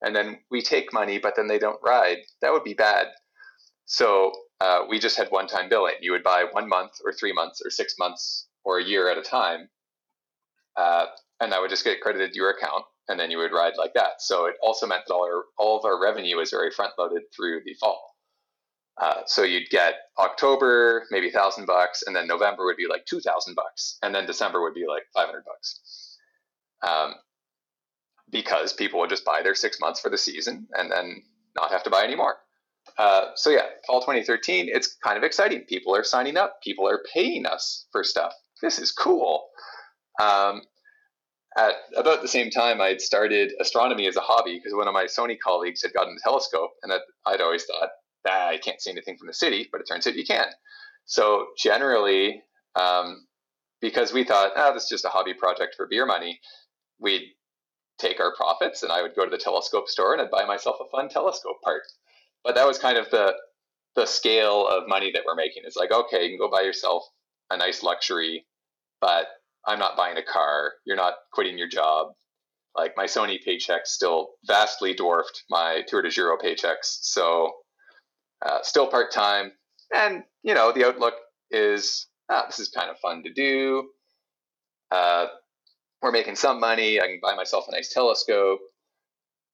[0.00, 2.18] And then we take money, but then they don't ride.
[2.40, 3.08] That would be bad.
[3.84, 5.94] So uh, we just had one time billing.
[6.00, 9.18] You would buy one month or three months or six months or a year at
[9.18, 9.68] a time.
[10.76, 11.06] Uh,
[11.40, 13.94] and that would just get credited to your account and then you would ride like
[13.94, 14.20] that.
[14.20, 17.22] So it also meant that all, our, all of our revenue was very front loaded
[17.34, 18.14] through the fall.
[19.00, 23.18] Uh, so you'd get October, maybe thousand bucks, and then November would be like two
[23.18, 26.16] thousand bucks, and then December would be like five hundred bucks,
[26.86, 27.14] um,
[28.30, 31.22] because people would just buy their six months for the season and then
[31.56, 32.36] not have to buy any more.
[32.96, 35.62] Uh, so yeah, fall 2013, it's kind of exciting.
[35.62, 36.62] People are signing up.
[36.62, 38.32] People are paying us for stuff.
[38.62, 39.46] This is cool.
[40.20, 40.62] Um,
[41.56, 44.94] at about the same time, I had started astronomy as a hobby because one of
[44.94, 46.92] my Sony colleagues had gotten a telescope, and
[47.26, 47.90] I'd always thought,
[48.28, 50.46] ah, I can't see anything from the city, but it turns out you can.
[51.04, 52.42] So generally,
[52.74, 53.26] um,
[53.80, 56.40] because we thought, ah, this is just a hobby project for beer money,
[56.98, 57.28] we'd
[57.98, 60.76] take our profits, and I would go to the telescope store and I'd buy myself
[60.80, 61.82] a fun telescope part.
[62.44, 63.34] But that was kind of the
[63.96, 65.62] the scale of money that we're making.
[65.64, 67.04] It's like, okay, you can go buy yourself
[67.50, 68.44] a nice luxury,
[69.00, 69.26] but
[69.66, 70.72] I'm not buying a car.
[70.84, 72.08] You're not quitting your job.
[72.76, 76.98] Like my Sony paychecks still vastly dwarfed my Tour de Giro paychecks.
[77.02, 77.52] So
[78.44, 79.52] uh, still part time.
[79.94, 81.14] And, you know, the outlook
[81.50, 83.90] is ah, this is kind of fun to do.
[84.90, 85.26] Uh,
[86.02, 87.00] we're making some money.
[87.00, 88.58] I can buy myself a nice telescope.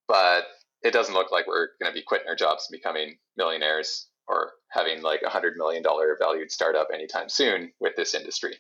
[0.09, 0.45] But
[0.83, 4.53] it doesn't look like we're going to be quitting our jobs and becoming millionaires or
[4.71, 5.83] having like a $100 million
[6.19, 8.57] valued startup anytime soon with this industry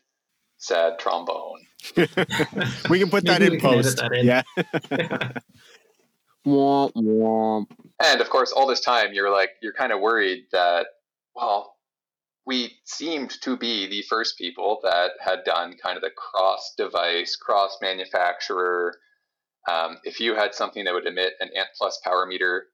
[0.61, 1.67] sad trombone.
[2.89, 3.97] we can put that in post.
[3.97, 4.27] That in.
[4.27, 4.43] Yeah.
[6.47, 7.67] womp, womp.
[8.03, 10.87] And of course, all this time you're like you're kind of worried that
[11.35, 11.77] well,
[12.47, 17.37] we seemed to be the first people that had done kind of the cross device,
[17.37, 18.95] cross manufacturer.
[19.69, 22.67] Um, if you had something that would emit an Ant Plus power meter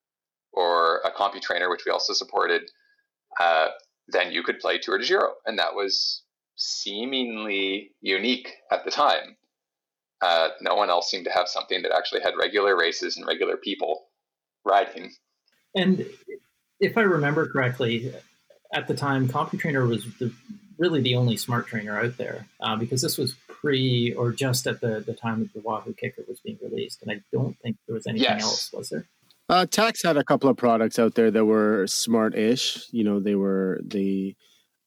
[0.52, 2.62] or a CompuTrainer, which we also supported,
[3.40, 3.68] uh,
[4.08, 6.22] then you could play Tour de Giro, and that was
[6.56, 9.36] seemingly unique at the time.
[10.22, 13.56] Uh, no one else seemed to have something that actually had regular races and regular
[13.56, 14.06] people
[14.64, 15.12] riding.
[15.74, 16.06] And
[16.80, 18.14] if I remember correctly,
[18.72, 20.32] at the time, CompuTrainer was the,
[20.78, 24.80] really the only smart trainer out there uh, because this was pre or just at
[24.80, 27.02] the, the time that the Wahoo KICKR was being released.
[27.02, 28.42] And I don't think there was anything yes.
[28.42, 29.06] else, was there?
[29.48, 32.88] Uh, Tacx had a couple of products out there that were smart-ish.
[32.90, 34.34] You know, they were the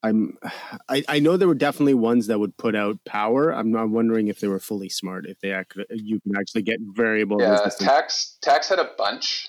[0.02, 0.38] I'm
[0.88, 3.50] I, I know there were definitely ones that would put out power.
[3.50, 6.78] I'm not wondering if they were fully smart, if they actually you can actually get
[6.80, 7.40] variable.
[7.40, 9.48] Yeah, tax Tacx had a bunch.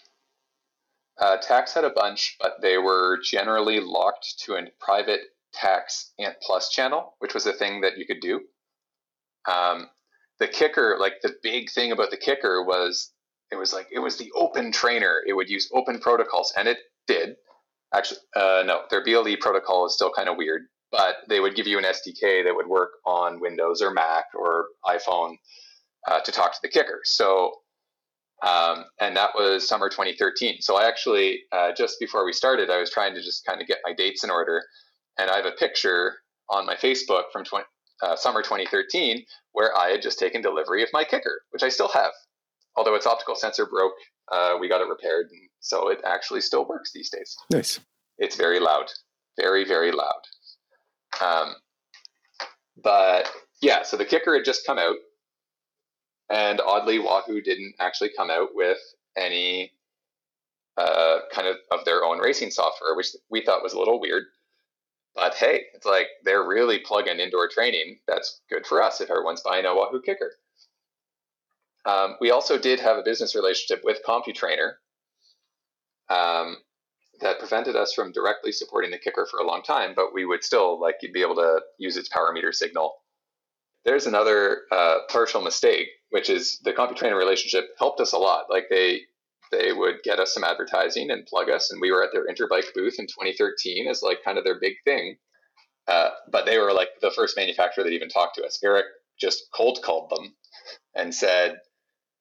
[1.17, 5.21] Uh, Tacx had a bunch, but they were generally locked to a private
[5.55, 8.41] Tacx Ant Plus channel, which was a thing that you could do.
[9.51, 9.89] Um,
[10.39, 13.11] the KICKR, like the big thing about the KICKR was
[13.51, 15.21] it was like it was the open trainer.
[15.27, 17.35] It would use open protocols, and it did
[17.93, 20.61] Actually, uh, no, their BLE protocol is still kind of weird,
[20.91, 24.67] but they would give you an SDK that would work on Windows or Mac or
[24.85, 25.35] iPhone
[26.07, 26.99] uh, to talk to the KICKR.
[27.03, 27.53] So
[28.43, 30.61] Um, and that was summer 2013.
[30.61, 33.67] So I actually, uh, just before we started, I was trying to just kind of
[33.67, 34.63] get my dates in order.
[35.17, 36.15] And I have a picture
[36.49, 37.65] on my Facebook from 20,
[38.03, 41.89] uh, summer 2013 where I had just taken delivery of my KICKR, which I still
[41.89, 42.11] have.
[42.75, 43.93] Although its optical sensor broke,
[44.31, 45.27] uh, we got it repaired.
[45.31, 47.35] And so it actually still works these days.
[47.49, 47.79] Nice.
[48.17, 48.85] It's very loud,
[49.39, 50.21] very, very loud.
[51.21, 51.55] Um,
[52.81, 53.29] but
[53.61, 54.95] yeah, so the KICKR had just come out.
[56.29, 58.77] And oddly, Wahoo didn't actually come out with
[59.17, 59.71] any
[60.77, 64.23] uh, kind of of their own racing software, which we thought was a little weird.
[65.15, 67.99] But hey, it's like they're really plugging indoor training.
[68.07, 70.31] That's good for us if everyone's buying a Wahoo KICKR.
[71.85, 74.73] Um, we also did have a business relationship with CompuTrainer
[76.09, 76.57] um,
[77.21, 80.43] that prevented us from directly supporting the KICKR for a long time, but we would
[80.43, 82.95] still like be able to use its power meter signal.
[83.83, 88.45] There's another uh, partial mistake, which is the CompuTrainer relationship helped us a lot.
[88.49, 89.01] Like they
[89.51, 92.73] they would get us some advertising and plug us, and we were at their Interbike
[92.73, 95.17] booth in 2013 as like kind of their big thing.
[95.87, 98.59] Uh, but they were like the first manufacturer that even talked to us.
[98.63, 98.85] Eric
[99.19, 100.33] just cold called them
[100.95, 101.59] and said,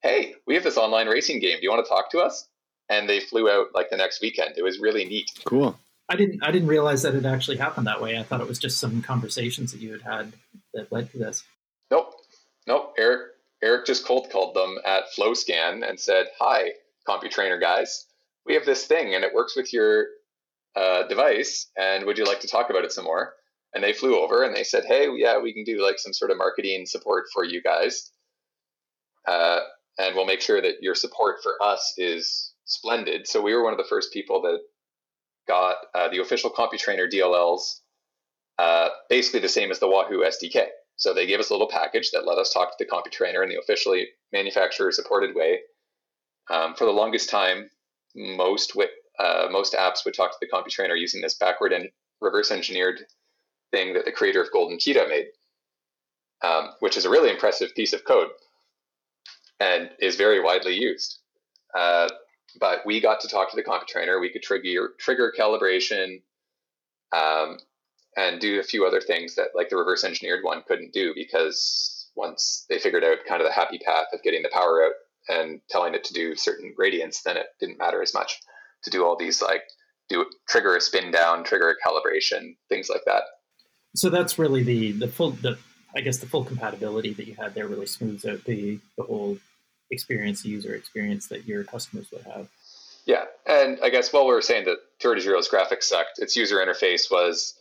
[0.03, 1.59] "Hey, we have this online racing game.
[1.59, 2.49] Do you want to talk to us?"
[2.89, 4.55] And they flew out like the next weekend.
[4.57, 5.31] It was really neat.
[5.45, 5.79] Cool.
[6.09, 8.19] I didn't I didn't realize that it actually happened that way.
[8.19, 10.33] I thought it was just some conversations that you had had
[10.75, 11.45] that led to this.
[11.91, 12.15] Nope,
[12.67, 12.95] nope.
[12.99, 13.21] Eric
[13.63, 16.73] Eric just cold called them at FlowScan and said, "Hi,
[17.09, 18.07] CompuTrainer guys,
[18.47, 20.07] we have this thing and it works with your
[20.77, 21.71] uh, device.
[21.77, 23.35] And would you like to talk about it some more?"
[23.75, 26.31] And they flew over and they said, "Hey, yeah, we can do like some sort
[26.31, 28.11] of marketing support for you guys,
[29.27, 29.61] uh,
[29.99, 33.73] and we'll make sure that your support for us is splendid." So we were one
[33.73, 34.61] of the first people that
[35.49, 37.81] got uh, the official CompuTrainer DLLs,
[38.59, 40.69] uh, basically the same as the Wahoo SDK.
[40.97, 43.49] So they gave us a little package that let us talk to the CompuTrainer in
[43.49, 45.61] the officially manufacturer supported way.
[46.51, 47.71] Um, for the longest time,
[48.15, 48.77] most
[49.19, 51.89] uh, most apps would talk to the CompuTrainer using this backward and
[52.21, 53.05] reverse engineered
[53.71, 55.27] thing that the creator of Golden Cheetah made,
[56.43, 58.31] um, which is a really impressive piece of code
[59.61, 61.19] and is very widely used.
[61.79, 62.09] Uh,
[62.59, 64.21] but we got to talk to the CompuTrainer.
[64.21, 66.23] We could trigger trigger calibration
[67.13, 67.59] um,
[68.17, 72.09] and do a few other things that like the reverse engineered one couldn't do because
[72.17, 74.93] once they figured out kind of the happy path of getting the power out
[75.29, 78.41] and telling it to do certain gradients, then it didn't matter as much
[78.85, 79.63] to do all these like
[80.09, 83.23] do trigger a spin down, trigger a calibration, things like that.
[83.95, 85.59] So that's really the the full the
[85.95, 89.39] I guess the full compatibility that you had there really smooths out the the whole
[89.91, 92.49] experience, user experience that your customers would have.
[93.07, 96.37] Yeah, and I guess while we were saying that Tour de Giro's graphics sucked, its
[96.37, 97.55] user interface was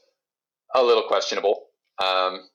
[0.76, 1.63] a little questionable.
[1.98, 2.48] Um,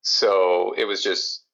[0.00, 1.44] so it was just,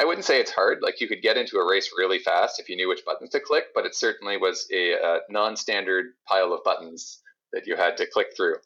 [0.00, 0.78] I wouldn't say it's hard.
[0.80, 3.40] Like you could get into a race really fast if you knew which buttons to
[3.40, 7.20] click, but it certainly was a, a non-standard pile of buttons
[7.52, 8.56] that you had to click through.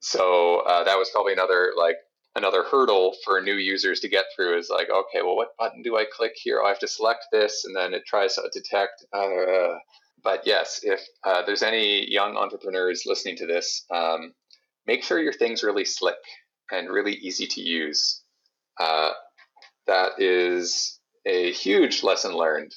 [0.00, 1.96] So uh, that was probably another like
[2.36, 5.96] another hurdle for new users to get through is like, okay, well, what button do
[5.96, 6.60] I click here?
[6.62, 9.06] Oh, I have to select this, and then it tries to detect.
[9.14, 9.78] Uh,
[10.22, 14.34] but yes, if uh, there's any young entrepreneurs listening to this, um,
[14.86, 16.20] make sure your thing's really slick
[16.70, 18.22] and really easy to use.
[18.78, 19.12] Uh,
[19.86, 22.74] that is a huge lesson learned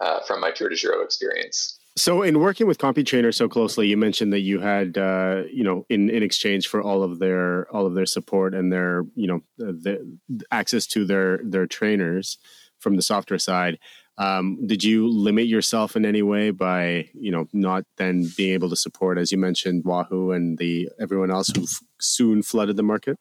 [0.00, 1.78] uh, from my Tour de Giro experience.
[1.96, 5.86] So, in working with CompuTrainer so closely, you mentioned that you had, uh, you know,
[5.88, 9.40] in, in exchange for all of their all of their support and their, you know,
[9.58, 12.36] the, the access to their their trainers
[12.80, 13.78] from the software side.
[14.18, 18.70] Um, did you limit yourself in any way by, you know, not then being able
[18.70, 21.66] to support, as you mentioned, Wahoo and the everyone else who
[22.00, 23.18] soon flooded the market?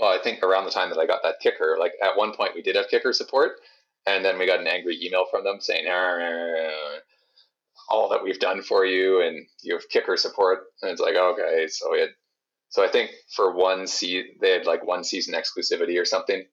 [0.00, 2.54] Well, I think around the time that I got that KICKR, like at one point
[2.54, 3.60] we did have KICKR support,
[4.06, 5.86] and then we got an angry email from them saying,
[7.90, 10.60] all that we've done for you and you have KICKR support.
[10.80, 12.10] And it's like okay so we had
[12.68, 16.44] so i think for one season they had like one season exclusivity or something.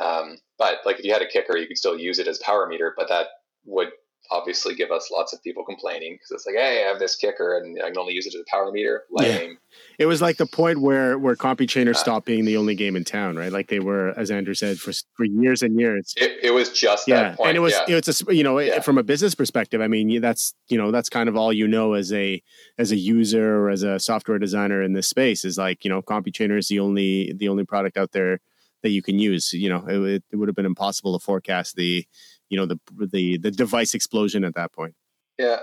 [0.00, 2.66] Um, but like if you had a KICKR you could still use it as power
[2.66, 3.26] meter but that
[3.64, 3.90] would
[4.30, 7.62] obviously give us lots of people complaining because it's like, hey, I have this KICKR
[7.62, 9.04] and I can only use it as a power meter.
[9.10, 9.50] Lame.
[9.50, 9.56] Yeah.
[9.98, 13.04] It was like the point where where CompuTrainer uh, stopped being the only game in
[13.04, 13.52] town, right?
[13.52, 16.14] Like they were, as Andrew said, for for years and years.
[16.16, 17.96] It, it was just yeah, point, and it was yeah.
[17.96, 18.80] it's a you know yeah.
[18.80, 19.80] from a business perspective.
[19.80, 22.42] I mean, that's you know that's kind of all you know as a
[22.78, 26.02] as a user or as a software designer in this space is like you know
[26.02, 28.40] CompuTrainer is the only the only product out there
[28.82, 29.52] that you can use.
[29.52, 32.06] You know, it, it would have been impossible to forecast the
[32.48, 34.94] you know the the the device explosion at that point.
[35.38, 35.60] Yeah,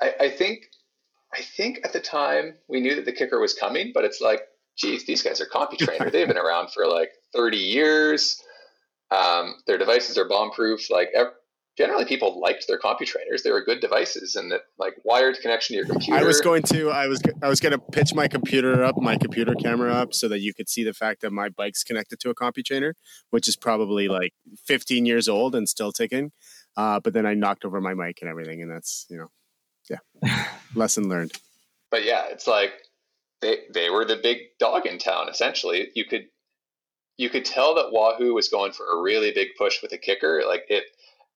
[0.00, 0.68] I, I think
[1.34, 4.42] I think at the time we knew that the KICKR was coming, but it's like,
[4.76, 6.12] geez, these guys are CompuTrainer.
[6.12, 8.40] They've been around for like 30 years.
[9.10, 10.90] Um, their devices are bomb proof.
[10.90, 11.10] Like
[11.76, 13.42] generally people liked their CompuTrainers.
[13.42, 16.20] They were good devices and that like wired connection to your computer.
[16.20, 19.16] I was going to I was I was going to pitch my computer up, my
[19.16, 22.30] computer camera up so that you could see the fact that my bike's connected to
[22.30, 22.92] a CompuTrainer,
[23.30, 24.32] which is probably like
[24.66, 26.32] 15 years old and still ticking.
[26.76, 29.28] Uh, but then I knocked over my mic and everything and that's, you know,
[29.90, 30.46] yeah.
[30.74, 31.32] lesson learned.
[31.90, 32.72] But yeah, it's like
[33.40, 35.88] they they were the big dog in town essentially.
[35.94, 36.26] You could
[37.18, 40.46] you could tell that Wahoo was going for a really big push with a KICKR.
[40.46, 40.84] Like it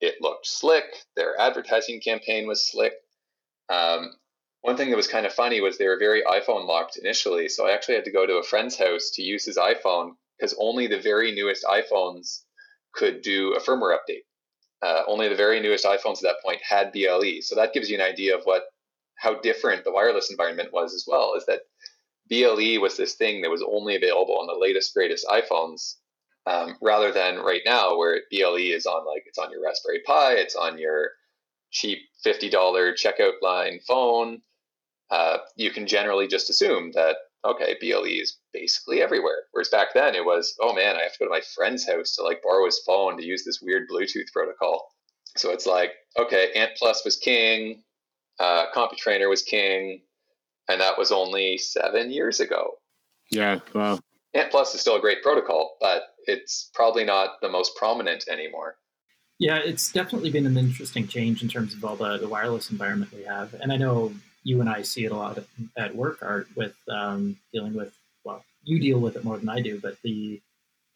[0.00, 0.84] it looked slick.
[1.16, 2.94] Their advertising campaign was slick.
[3.68, 4.12] Um,
[4.60, 7.48] one thing that was kind of funny was they were very iPhone locked initially.
[7.48, 10.56] So I actually had to go to a friend's house to use his iPhone because
[10.58, 12.42] only the very newest iPhones
[12.92, 14.24] could do a firmware update.
[14.82, 17.40] Uh, only the very newest iPhones at that point had BLE.
[17.40, 18.64] So that gives you an idea of what
[19.18, 21.34] how different the wireless environment was as well.
[21.34, 21.60] Is that
[22.28, 25.94] BLE was this thing that was only available on the latest greatest iPhones
[26.46, 30.34] um, rather than right now where BLE is on like it's on your Raspberry Pi,
[30.34, 31.10] it's on your
[31.70, 34.40] cheap fifty dollar checkout line phone.
[35.10, 39.44] Uh, you can generally just assume that okay, BLE is basically everywhere.
[39.52, 42.16] Whereas back then it was, oh man, I have to go to my friend's house
[42.16, 44.88] to like borrow his phone to use this weird Bluetooth protocol.
[45.36, 47.82] So it's like, okay, Ant Plus was king,
[48.40, 50.02] uh, CompuTrainer was king,
[50.68, 52.78] and that was only seven years ago.
[53.30, 54.00] Yeah, well,
[54.34, 58.76] Ant Plus is still a great protocol, but it's probably not the most prominent anymore.
[59.38, 63.12] Yeah, it's definitely been an interesting change in terms of all the, the wireless environment
[63.12, 63.54] we have.
[63.54, 64.12] And I know
[64.44, 65.38] you and I see it a lot
[65.76, 67.92] at work, Art, with um, dealing with,
[68.24, 70.40] well, you deal with it more than I do, but the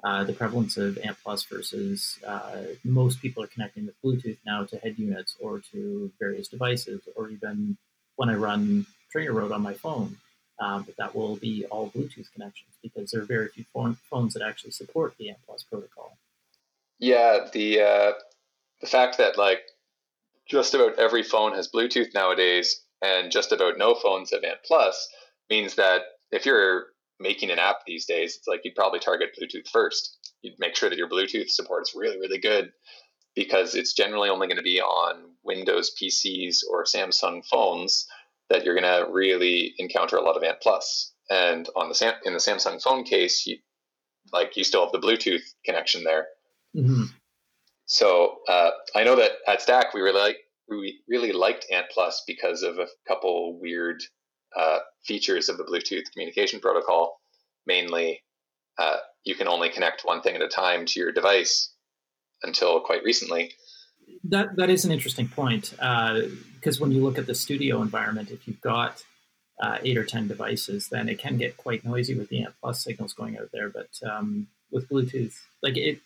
[0.02, 4.64] uh, the prevalence of ANT Plus versus uh, most people are connecting with Bluetooth now
[4.64, 7.76] to head units or to various devices, or even
[8.16, 10.16] when I run TrainerRoad on my phone,
[10.60, 14.42] um, but that will be all Bluetooth connections because there are very few phones that
[14.42, 16.16] actually support the ANT Plus protocol.
[16.98, 18.12] Yeah, the uh,
[18.80, 19.62] the fact that like
[20.46, 25.08] just about every phone has Bluetooth nowadays, and just about no phones have ANT Plus,
[25.48, 29.68] means that if you're making an app these days, it's like you'd probably target Bluetooth
[29.68, 30.18] first.
[30.42, 32.72] You'd make sure that your Bluetooth support is really, really good
[33.34, 38.06] because it's generally only going to be on Windows PCs or Samsung phones
[38.50, 41.12] that you're going to really encounter a lot of Ant Plus.
[41.30, 43.58] And on the Sam- in the Samsung phone case, you
[44.32, 46.26] like you still have the Bluetooth connection there.
[46.76, 47.04] Mm-hmm.
[47.86, 50.36] So uh, I know that at Stac we really like
[50.68, 54.02] we really liked Ant Plus because of a couple weird
[54.56, 57.20] uh, features of the Bluetooth communication protocol.
[57.66, 58.22] Mainly,
[58.78, 61.72] uh, you can only connect one thing at a time to your device
[62.42, 63.52] until quite recently.
[64.24, 68.30] That that is an interesting point because uh, when you look at the studio environment,
[68.30, 69.02] if you've got
[69.60, 72.82] uh, eight or ten devices, then it can get quite noisy with the ANT plus
[72.82, 73.68] signals going out there.
[73.68, 76.00] But um, with Bluetooth, like it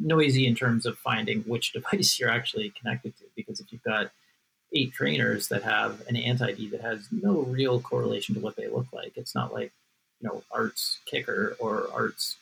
[0.00, 4.10] noisy in terms of finding which device you're actually connected to, because if you've got
[4.72, 8.68] eight trainers that have an ANT ID that has no real correlation to what they
[8.68, 9.72] look like, it's not like
[10.20, 12.36] you know Art's KICKR or Art's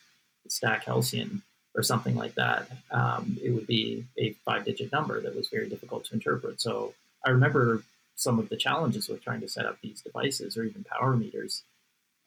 [0.49, 1.43] Stac Halcyon
[1.79, 5.69] or something like that, um, it would be a five digit number that was very
[5.69, 6.61] difficult to interpret.
[6.61, 6.93] So
[7.25, 7.85] I remember
[8.17, 11.63] some of the challenges with trying to set up these devices or even power meters.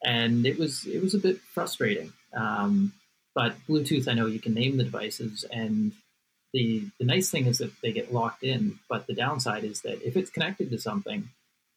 [0.02, 2.14] And it was it was a bit frustrating.
[2.32, 2.94] Um,
[3.34, 5.92] but Bluetooth, I know you can name the devices, and
[6.54, 8.78] the the nice thing is that they get locked in.
[8.88, 11.28] But the downside is that if it's connected to something,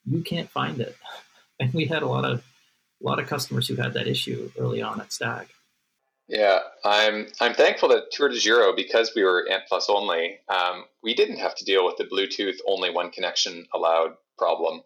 [0.06, 0.96] you can't find it.
[1.58, 2.44] And we had a lot of
[3.02, 5.55] a lot of customers who had that issue early on at Stac.
[6.28, 10.40] Yeah, I'm I'm thankful that Tour de Giro because we were Ant Plus only.
[10.50, 14.82] Um, we didn't have to deal with the Bluetooth only one connection allowed problem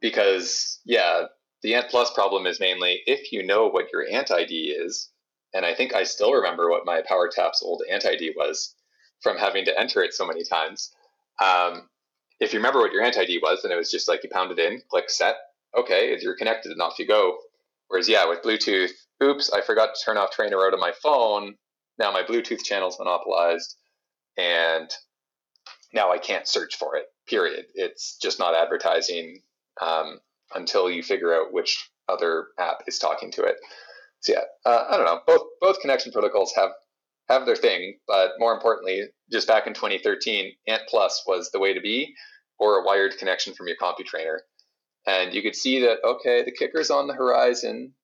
[0.00, 1.24] because yeah,
[1.62, 5.10] the Ant Plus problem is mainly if you know what your Ant ID is,
[5.52, 8.74] and I think I still remember what my PowerTap's old Ant ID was
[9.20, 10.92] from having to enter it so many times.
[11.44, 11.88] Um,
[12.38, 14.52] if you remember what your Ant ID was, then it was just like you pound
[14.52, 15.36] it in, click set,
[15.76, 17.38] okay, you're connected, and off you go.
[17.88, 18.90] Whereas yeah, with Bluetooth
[19.22, 21.54] oops, I forgot to turn off TrainerRoad on my phone.
[21.98, 23.76] Now my Bluetooth channel is monopolized,
[24.36, 24.90] and
[25.92, 27.06] now I can't search for it.
[27.28, 27.66] Period.
[27.74, 29.40] It's just not advertising
[29.80, 30.18] um,
[30.54, 33.56] until you figure out which other app is talking to it.
[34.20, 35.20] So yeah, uh, I don't know.
[35.26, 36.70] Both both connection protocols have
[37.28, 41.72] have their thing, but more importantly, just back in 2013, Ant Plus was the way
[41.72, 42.14] to be,
[42.58, 44.38] or a wired connection from your CompuTrainer.
[45.06, 47.94] And you could see that okay, the KICKR's on the horizon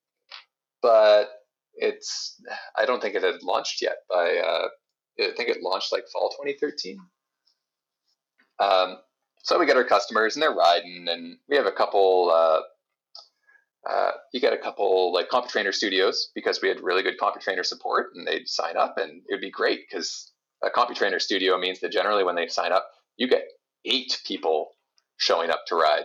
[0.83, 1.31] but
[1.75, 2.41] it's
[2.77, 3.99] I don't think it had launched yet.
[4.09, 4.69] By uh,
[5.21, 6.99] I think it launched like fall 2013.
[8.59, 8.99] Um,
[9.43, 12.31] so we get our customers and they're riding, and we have a couple.
[12.31, 12.61] Uh,
[13.89, 18.09] uh, you get a couple like CompuTrainer studios because we had really good CompuTrainer support,
[18.15, 21.91] and they'd sign up, and it would be great because a CompuTrainer studio means that
[21.91, 23.45] generally when they sign up, you get
[23.87, 24.73] eight people
[25.17, 26.05] showing up to ride,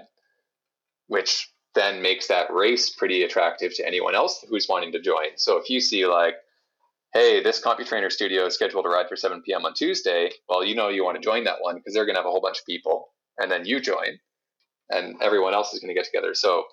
[1.07, 5.38] which then makes that race pretty attractive to anyone else who's wanting to join.
[5.38, 6.36] So if you see like,
[7.13, 9.65] hey, this CompuTrainer studio is scheduled to ride for 7 p.m.
[9.65, 12.21] on Tuesday, well, you know you want to join that one because they're going to
[12.21, 14.19] have a whole bunch of people, and then you join,
[14.89, 16.34] and everyone else is going to get together.
[16.34, 16.63] So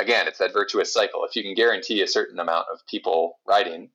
[0.00, 1.24] again, it's that virtuous cycle.
[1.24, 3.90] If you can guarantee a certain amount of people riding,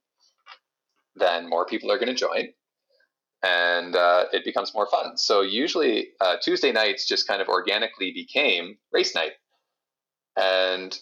[1.16, 2.50] then more people are going to join
[3.44, 5.18] and uh, it becomes more fun.
[5.18, 9.32] So usually uh, Tuesday nights just kind of organically became race night.
[10.38, 10.98] And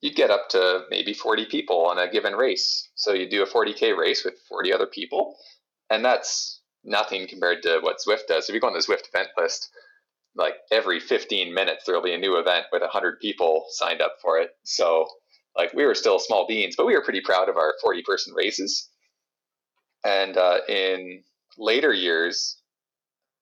[0.00, 2.90] you'd get up to maybe 40 people on a given race.
[2.94, 5.36] So you do a 40K race with 40 other people.
[5.90, 8.48] And that's nothing compared to what Zwift does.
[8.48, 9.70] If you go on the Zwift event list,
[10.34, 14.38] like every 15 minutes, there'll be a new event with 100 people signed up for
[14.38, 14.50] it.
[14.64, 15.06] So,
[15.56, 18.34] like, we were still small beans, but we were pretty proud of our 40 person
[18.34, 18.88] races.
[20.04, 21.22] And uh, in
[21.58, 22.56] later years,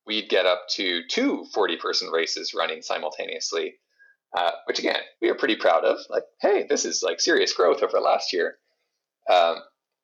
[0.06, 3.74] we'd get up to two 40 person races running simultaneously,
[4.36, 5.98] uh, which again, we are pretty proud of.
[6.08, 8.56] Like, hey, this is like serious growth over last year.
[9.30, 9.56] Um,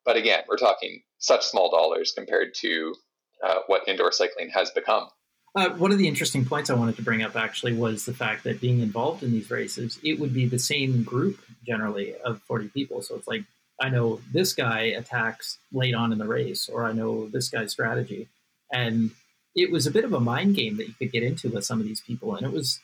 [0.05, 2.95] but again, we're talking such small dollars compared to
[3.43, 5.07] uh, what indoor cycling has become.
[5.55, 8.43] Uh, one of the interesting points I wanted to bring up actually was the fact
[8.43, 12.67] that being involved in these races, it would be the same group generally of 40
[12.69, 13.01] people.
[13.01, 13.43] So it's like
[13.81, 17.71] I know this guy attacks late on in the race, or I know this guy's
[17.71, 18.27] strategy.
[18.71, 19.11] And
[19.55, 21.79] it was a bit of a mind game that you could get into with some
[21.79, 22.79] of these people, and it was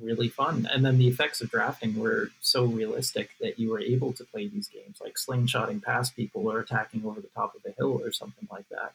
[0.00, 0.68] really fun.
[0.70, 4.48] And then the effects of drafting were so realistic that you were able to play
[4.48, 8.12] these games, like slingshotting past people or attacking over the top of a hill or
[8.12, 8.94] something like that.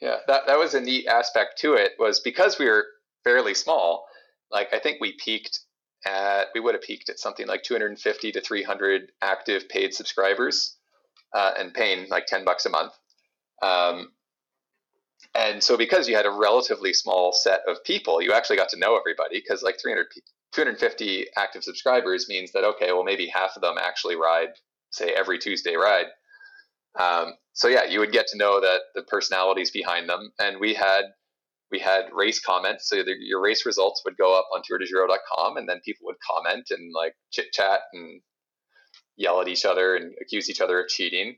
[0.00, 1.92] Yeah, that that was a neat aspect to it.
[1.98, 2.86] Was because we were
[3.22, 4.06] fairly small.
[4.50, 5.60] Like I think we peaked
[6.06, 10.76] at we would have peaked at something like 250 to 300 active paid subscribers
[11.32, 12.92] uh, and paying like 10 bucks a month
[13.62, 14.12] um,
[15.34, 18.78] and so because you had a relatively small set of people you actually got to
[18.78, 20.06] know everybody because like 300
[20.54, 24.50] 250 active subscribers means that okay well maybe half of them actually ride
[24.90, 26.06] say every tuesday ride.
[26.98, 30.30] Um, so yeah you would get to know that the personalities behind them.
[30.38, 31.02] And we had
[31.70, 32.88] we had race comments.
[32.88, 36.66] So the, your race results would go up on tourdegiro.com and then people would comment
[36.70, 38.20] and like chit chat and
[39.16, 41.36] yell at each other and accuse each other of cheating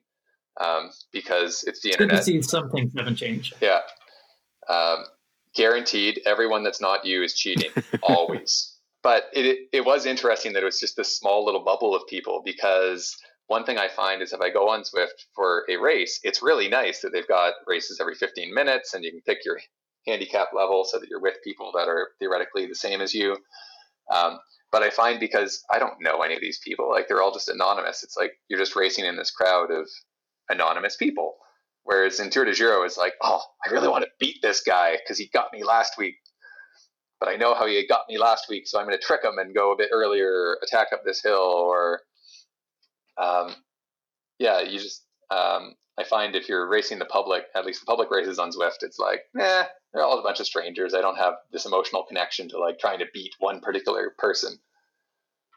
[0.60, 2.24] um, because it's the it's internet.
[2.24, 3.54] Good to see some things haven't changed.
[3.60, 3.80] Yeah.
[4.68, 5.04] Um,
[5.54, 7.70] guaranteed, everyone that's not you is cheating
[8.02, 8.72] always.
[9.02, 12.42] But it, it was interesting that it was just this small little bubble of people
[12.44, 16.42] because one thing I find is if I go on Zwift for a race, it's
[16.42, 19.60] really nice that they've got races every 15 minutes and you can pick your
[20.06, 23.36] handicap level so that you're with people that are theoretically the same as you.
[24.12, 24.38] Um,
[24.72, 27.48] but I find because I don't know any of these people, like they're all just
[27.48, 28.02] anonymous.
[28.02, 29.88] It's like you're just racing in this crowd of
[30.48, 31.36] anonymous people.
[31.84, 34.96] Whereas in Tour de Giro, it's like, oh, I really want to beat this guy
[34.96, 36.16] because he got me last week.
[37.20, 39.38] But I know how he got me last week, so I'm going to trick him
[39.38, 42.00] and go a bit earlier, attack up this hill, or
[43.16, 43.54] um,
[44.38, 48.10] yeah, you just um, I find if you're racing the public, at least the public
[48.10, 50.92] races on Zwift, it's like, eh, they're all a bunch of strangers.
[50.92, 54.58] I don't have this emotional connection to like trying to beat one particular person.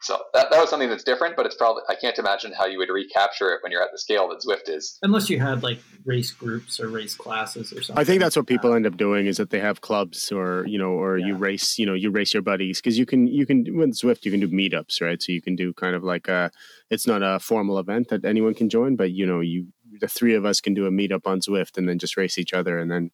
[0.02, 2.78] So that, that was something that's different, but it's probably I can't imagine how you
[2.78, 4.98] would recapture it when you're at the scale that Zwift is.
[5.02, 8.00] Unless you had like race groups or race classes or something.
[8.00, 10.78] I think that's what people end up doing is that they have clubs or you
[10.78, 11.28] know or yeah.
[11.28, 14.26] you race you know you race your buddies because you can you can with Zwift
[14.26, 16.52] you can do meetups right so you can do kind of like a
[16.90, 19.68] it's not a formal event that anyone can join but you know you
[20.00, 22.54] the three of us can do a meetup on Zwift and then just race each
[22.54, 23.12] other and then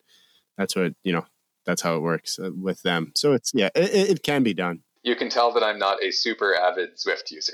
[0.57, 1.25] that's what you know
[1.65, 3.11] that's how it works uh, with them.
[3.15, 4.81] So it's yeah, it, it can be done.
[5.05, 7.53] You can tell that I'm not a super avid Zwift user.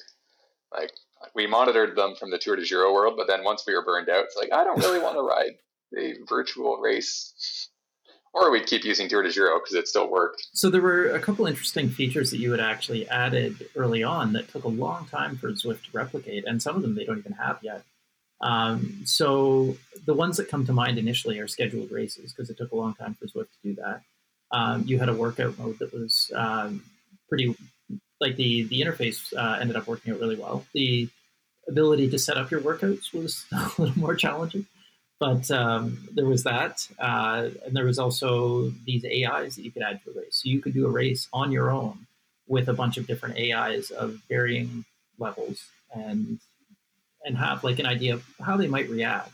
[0.74, 0.92] Like
[1.36, 4.08] we monitored them from the Tour de Giro world, but then once we were burned
[4.08, 5.58] out, it's like I don't really want to ride
[5.98, 7.68] a virtual race.
[8.34, 10.48] Or we'd keep using Tour de Giro because it still worked.
[10.54, 14.48] So there were a couple interesting features that you had actually added early on that
[14.48, 17.34] took a long time for Zwift to replicate, and some of them they don't even
[17.34, 17.84] have yet.
[18.40, 19.76] Um, so
[20.06, 22.94] the ones that come to mind initially are scheduled races because it took a long
[22.94, 24.04] time for Zwift to do that.
[24.52, 26.84] Um, you had a workout mode that was um,
[27.32, 27.56] pretty
[28.20, 30.66] like the the interface uh, ended up working out really well.
[30.74, 31.10] The
[31.68, 34.68] ability to set up your workouts was a little more challenging,
[35.20, 39.82] but um, there was that, uh, and there was also these AIs that you could
[39.82, 40.42] add to a race.
[40.44, 42.06] So you could do a race on your own
[42.48, 44.84] with a bunch of different AIs of varying
[45.18, 45.64] levels,
[45.94, 46.40] and
[47.24, 49.32] and have like an idea of how they might react,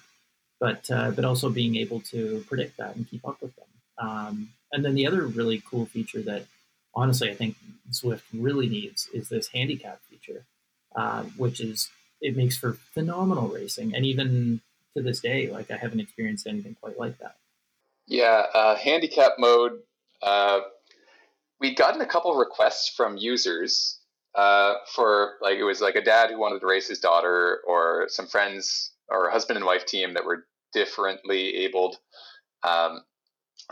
[0.59, 3.65] but uh, but also being able to predict that and keep up with them.
[3.97, 6.45] Um, and then the other really cool feature that
[6.97, 7.55] honestly I think
[7.91, 10.45] Zwift really needs is this handicap feature,
[10.95, 11.89] uh, which is
[12.19, 13.95] it makes for phenomenal racing.
[13.95, 14.61] And even
[14.95, 17.35] to this day, like I haven't experienced anything quite like that.
[18.07, 19.79] Yeah, uh, handicap mode.
[20.21, 20.61] Uh,
[21.59, 23.99] we'd gotten a couple requests from users
[24.35, 28.05] uh, for like it was like a dad who wanted to race his daughter, or
[28.07, 31.97] some friends or a husband and wife team that were differently abled,
[32.63, 33.01] um,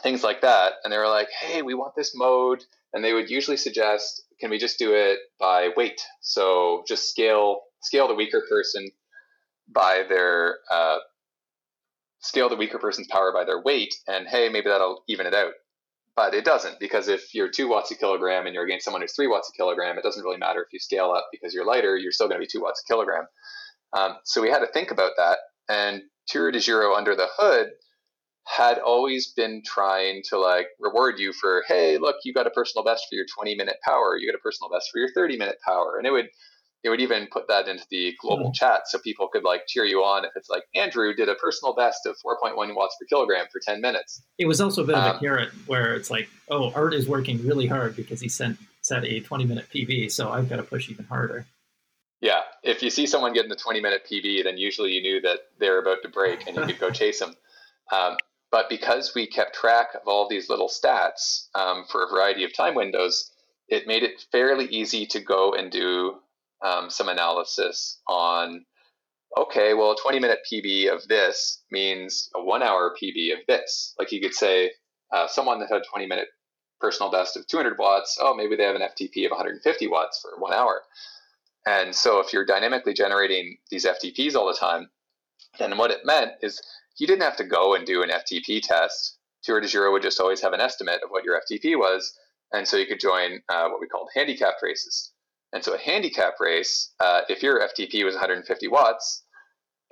[0.02, 0.74] things like that.
[0.84, 2.64] And they were like, "Hey, we want this mode,"
[2.96, 6.02] and they would usually suggest, "Can we just do it by weight?
[6.22, 8.90] So just scale scale the weaker person
[9.68, 11.00] by their uh,
[12.20, 15.52] scale the weaker person's power by their weight, and hey, maybe that'll even it out."
[16.16, 19.14] But it doesn't because if you're two watts a kilogram and you're against someone who's
[19.14, 21.98] three watts a kilogram, it doesn't really matter if you scale up because you're lighter,
[21.98, 23.26] you're still going to be two watts a kilogram.
[23.92, 25.40] Um, so we had to think about that.
[25.68, 27.72] And Tour de Giro under the hood
[28.46, 32.84] had always been trying to like reward you for, hey, look, you got a personal
[32.84, 35.58] best for your 20 minute power, you got a personal best for your 30 minute
[35.66, 35.98] power.
[35.98, 36.30] And it would
[36.84, 38.54] it would even put that into the global mm-hmm.
[38.54, 41.74] chat so people could like cheer you on if it's like Andrew did a personal
[41.74, 44.22] best of 4.1 watts per kilogram for 10 minutes.
[44.38, 46.94] It was also a bit um, of a um, carrot where it's like, oh, Art
[46.94, 50.58] is working really hard because he sent set a 20 minute PB, so I've got
[50.58, 51.48] to push even harder.
[52.22, 55.40] Yeah, if you see someone getting the 20 minute PB, then usually you knew that
[55.60, 57.34] they're about to break and you could go chase them.
[57.92, 58.18] Um,
[58.52, 62.56] but because we kept track of all these little stats um, for a variety of
[62.56, 63.32] time windows,
[63.68, 66.16] it made it fairly easy to go and do
[66.64, 68.66] um, some analysis on
[69.38, 73.94] okay, well, a 20 minute PB of this means a one hour PB of this.
[74.00, 74.72] Like you could say,
[75.12, 76.28] uh, someone that had a 20 minute
[76.80, 80.40] personal best of 200 watts, oh, maybe they have an FTP of 150 watts for
[80.40, 80.82] one hour.
[81.66, 84.90] And so if you're dynamically generating these FTPs all the time,
[85.58, 86.62] then what it meant is
[86.98, 89.18] you didn't have to go and do an FTP test.
[89.44, 92.18] Tour de Giro would just always have an estimate of what your FTP was.
[92.52, 95.12] And so you could join uh, what we called handicapped races.
[95.54, 99.24] And so a handicap race, uh, if your FTP was 150 watts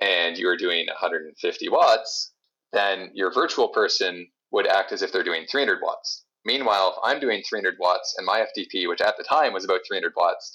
[0.00, 2.32] and you were doing 150 watts,
[2.72, 6.24] then your virtual person would act as if they're doing 300 watts.
[6.44, 9.80] Meanwhile, if I'm doing 300 watts and my FTP, which at the time was about
[9.88, 10.52] 300 watts,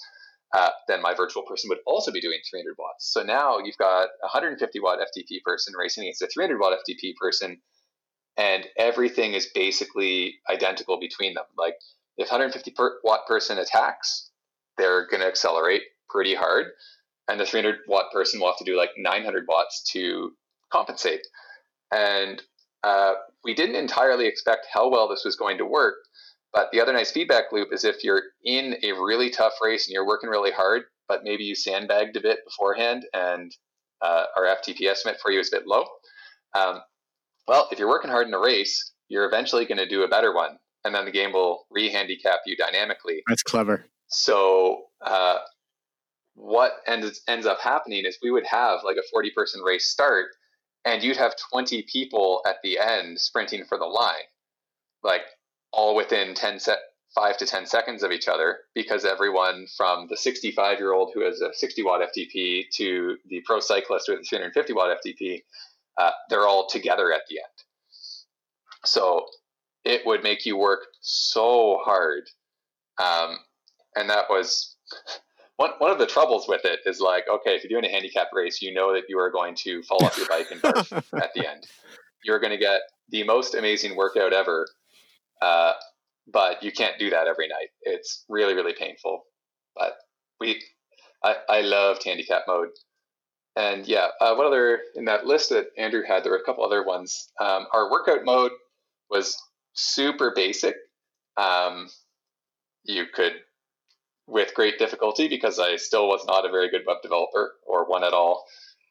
[0.52, 3.12] uh, then my virtual person would also be doing 300 watts.
[3.12, 7.14] So now you've got a 150 watt FTP person racing against a 300 watt FTP
[7.16, 7.60] person,
[8.36, 11.44] and everything is basically identical between them.
[11.56, 11.74] Like
[12.16, 12.74] if 150
[13.04, 14.30] watt person attacks,
[14.76, 16.66] they're going to accelerate pretty hard.
[17.28, 20.32] And the 300 watt person will have to do like 900 watts to
[20.72, 21.20] compensate.
[21.92, 22.42] And
[22.82, 25.96] uh, we didn't entirely expect how well this was going to work.
[26.52, 29.92] But the other nice feedback loop is if you're in a really tough race and
[29.92, 33.54] you're working really hard, but maybe you sandbagged a bit beforehand and
[34.02, 35.84] uh, our FTP estimate for you is a bit low.
[36.54, 36.80] Um,
[37.46, 40.34] well, if you're working hard in a race, you're eventually going to do a better
[40.34, 40.58] one.
[40.84, 43.22] And then the game will re handicap you dynamically.
[43.28, 43.86] That's clever.
[44.08, 45.38] So uh,
[46.34, 50.26] what ends ends up happening is we would have like a 40 person race start
[50.84, 54.24] and you'd have 20 people at the end sprinting for the line
[55.02, 55.22] like
[55.72, 56.78] all within 10 set
[57.14, 61.24] 5 to 10 seconds of each other because everyone from the 65 year old who
[61.24, 65.42] has a 60 watt FTP to the pro cyclist with a 350 watt FTP,
[65.98, 67.64] uh, they're all together at the end.
[68.84, 69.26] So
[69.84, 72.28] it would make you work so hard
[73.00, 73.38] um,
[73.96, 74.76] and that was
[75.56, 78.28] one, one of the troubles with it is like, okay, if you're doing a handicap
[78.32, 81.34] race, you know that you are going to fall off your bike and barf at
[81.34, 81.66] the end.
[82.24, 84.66] You're going to get the most amazing workout ever,
[85.42, 85.72] uh,
[86.32, 87.68] but you can't do that every night.
[87.82, 89.24] It's really, really painful.
[89.76, 89.94] But
[90.40, 90.62] we,
[91.24, 92.68] I, I loved handicap mode.
[93.56, 96.22] And yeah, uh, what other in that list that Andrew had?
[96.22, 97.30] There were a couple other ones.
[97.40, 98.52] Um, our workout mode
[99.10, 99.36] was
[99.74, 100.76] super basic.
[101.36, 101.88] Um,
[102.84, 103.32] you could
[104.26, 108.04] with great difficulty because I still was not a very good web developer or one
[108.04, 108.44] at all.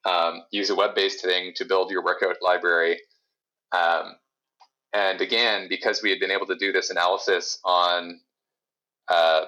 [0.05, 2.99] Um, use a web based thing to build your workout library.
[3.71, 4.15] Um,
[4.93, 8.19] and again, because we had been able to do this analysis on
[9.07, 9.45] uh,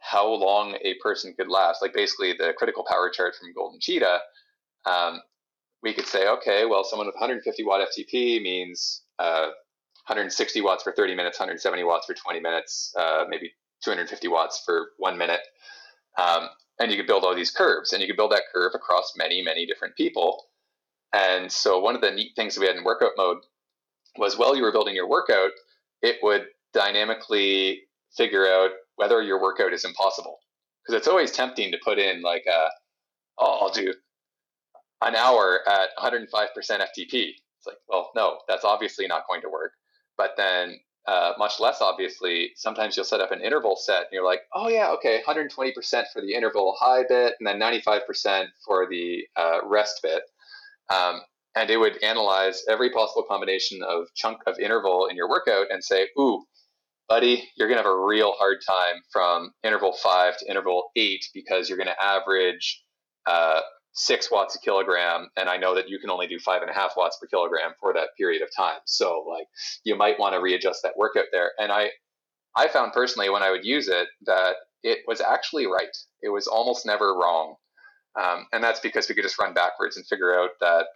[0.00, 4.18] how long a person could last, like basically the critical power chart from GoldenCheetah,
[4.86, 5.20] um,
[5.82, 9.48] we could say, okay, well, someone with 150 watt FTP means uh,
[10.06, 14.90] 160 watts for 30 minutes, 170 watts for 20 minutes, uh, maybe 250 watts for
[14.98, 15.40] one minute.
[16.18, 16.48] Um,
[16.80, 19.42] and you could build all these curves, and you could build that curve across many,
[19.42, 20.46] many different people.
[21.12, 23.38] And so, one of the neat things that we had in workout mode
[24.16, 25.50] was while you were building your workout,
[26.02, 27.82] it would dynamically
[28.16, 30.38] figure out whether your workout is impossible.
[30.82, 32.68] Because it's always tempting to put in, like, a,
[33.38, 33.94] oh, I'll do
[35.02, 37.32] an hour at 105% FTP.
[37.56, 39.72] It's like, well, no, that's obviously not going to work.
[40.16, 44.24] But then uh, much less obviously, sometimes you'll set up an interval set and you're
[44.24, 45.72] like, oh yeah, okay, 120%
[46.12, 50.22] for the interval high bit and then 95% for the uh, rest bit.
[50.92, 51.20] Um,
[51.56, 55.82] and it would analyze every possible combination of chunk of interval in your workout and
[55.82, 56.44] say, "Ooh,
[57.08, 61.24] buddy, you're going to have a real hard time from interval five to interval eight
[61.34, 62.82] because you're going to average
[63.26, 63.60] uh,
[63.92, 66.74] six watts a kilogram, and I know that you can only do five and a
[66.74, 68.80] half watts per kilogram for that period of time.
[68.86, 69.46] So, like,
[69.84, 71.52] you might want to readjust that workout there.
[71.58, 71.90] And I,
[72.56, 75.96] I found personally when I would use it that it was actually right.
[76.22, 77.54] It was almost never wrong.
[78.20, 80.86] Um, and that's because we could just run backwards and figure out that,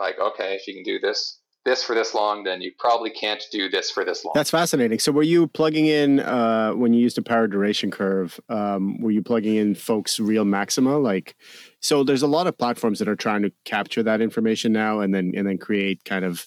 [0.00, 3.42] like, okay, if you can do this, this for this long, then you probably can't
[3.52, 4.32] do this for this long.
[4.34, 4.98] That's fascinating.
[4.98, 8.40] So, were you plugging in uh, when you used a power duration curve?
[8.48, 10.98] Um, were you plugging in folks' real maxima?
[10.98, 11.36] Like,
[11.80, 15.14] so there's a lot of platforms that are trying to capture that information now, and
[15.14, 16.46] then and then create kind of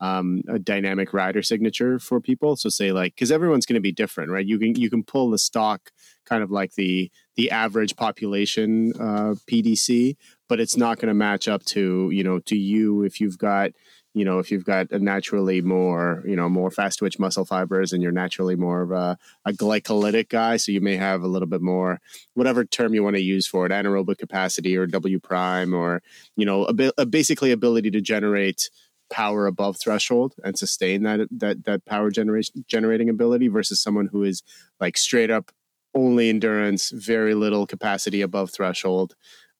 [0.00, 2.56] um, a dynamic rider signature for people.
[2.56, 4.46] So, say like because everyone's going to be different, right?
[4.46, 5.90] You can you can pull the stock
[6.24, 10.16] kind of like the the average population uh, PDC,
[10.48, 13.70] but it's not going to match up to you know to you if you've got
[14.14, 17.92] you know if you've got a naturally more you know more fast twitch muscle fibers
[17.92, 21.48] and you're naturally more of a, a glycolytic guy so you may have a little
[21.48, 22.00] bit more
[22.34, 26.02] whatever term you want to use for it anaerobic capacity or w prime or
[26.36, 28.70] you know a, a basically ability to generate
[29.10, 34.22] power above threshold and sustain that that that power generation generating ability versus someone who
[34.22, 34.42] is
[34.80, 35.50] like straight up
[35.94, 39.14] only endurance very little capacity above threshold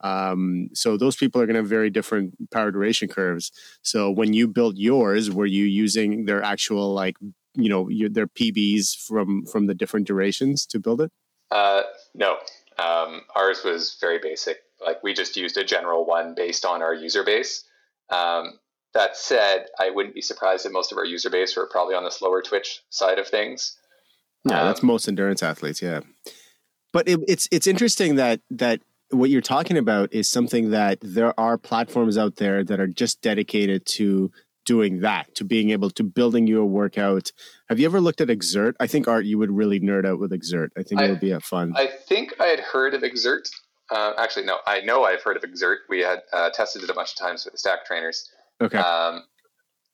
[0.05, 3.51] um, so those people are going to have very different power duration curves.
[3.83, 7.17] So when you built yours, were you using their actual like
[7.55, 11.11] you know your, their PBs from from the different durations to build it?
[11.51, 11.83] Uh,
[12.15, 12.37] no,
[12.79, 14.59] um, ours was very basic.
[14.85, 17.65] Like we just used a general one based on our user base.
[18.11, 18.59] Um,
[18.93, 22.05] that said, I wouldn't be surprised that most of our user base were probably on
[22.05, 23.77] the slower twitch side of things.
[24.45, 25.81] Yeah, that's um, most endurance athletes.
[25.81, 26.01] Yeah,
[26.93, 28.83] but it, it's it's interesting that that
[29.15, 33.23] what you're talking about is something that there are platforms out there that are just
[33.23, 34.31] dedicated to
[34.65, 37.33] doing that, to being able to building you a workout.
[37.69, 38.75] Have you ever looked at Xert?
[38.81, 40.71] I think Art, you would really nerd out with Xert.
[40.77, 41.75] I think it would be a fun.
[41.77, 43.51] I think I had heard of Xert.
[43.91, 45.77] Uh, actually, no, I know I've heard of Xert.
[45.89, 48.31] We had uh, tested it a bunch of times with the Stac trainers.
[48.61, 48.79] Okay.
[48.79, 49.25] Um,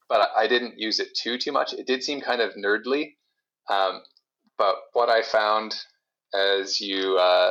[0.09, 1.73] but I didn't use it too too much.
[1.73, 3.15] It did seem kind of nerdly.
[3.69, 4.03] Um,
[4.59, 5.75] but what I found
[6.35, 7.51] as you uh,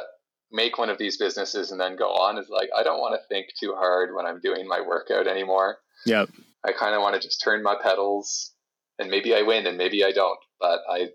[0.51, 3.27] make one of these businesses and then go on is like I don't want to
[3.27, 5.77] think too hard when I'm doing my workout anymore.
[6.05, 6.25] Yeah.
[6.65, 8.51] I kind of want to just turn my pedals
[8.97, 10.39] and maybe I win and maybe I don't.
[10.59, 11.09] But I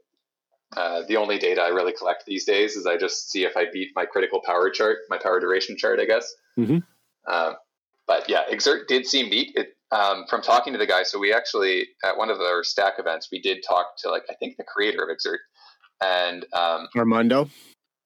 [0.76, 3.66] uh, the only data I really collect these days is I just see if I
[3.72, 6.34] beat my critical power chart, my power duration chart, I guess.
[6.58, 6.78] Mm-hmm.
[7.26, 7.52] Uh,
[8.06, 9.52] but yeah, Xert did seem neat.
[9.54, 11.04] It um, from talking to the guy.
[11.04, 14.34] So we actually at one of our Stac events we did talk to like I
[14.34, 15.38] think the creator of Xert
[16.02, 17.48] and um, Armando.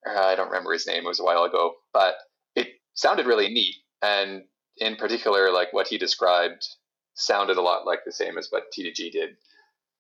[0.08, 1.04] Uh, I don't remember his name.
[1.04, 2.14] It was a while ago, but
[2.56, 3.76] it sounded really neat.
[4.02, 4.44] And
[4.78, 6.66] in particular, like what he described
[7.14, 9.30] sounded a lot like the same as what T2G did.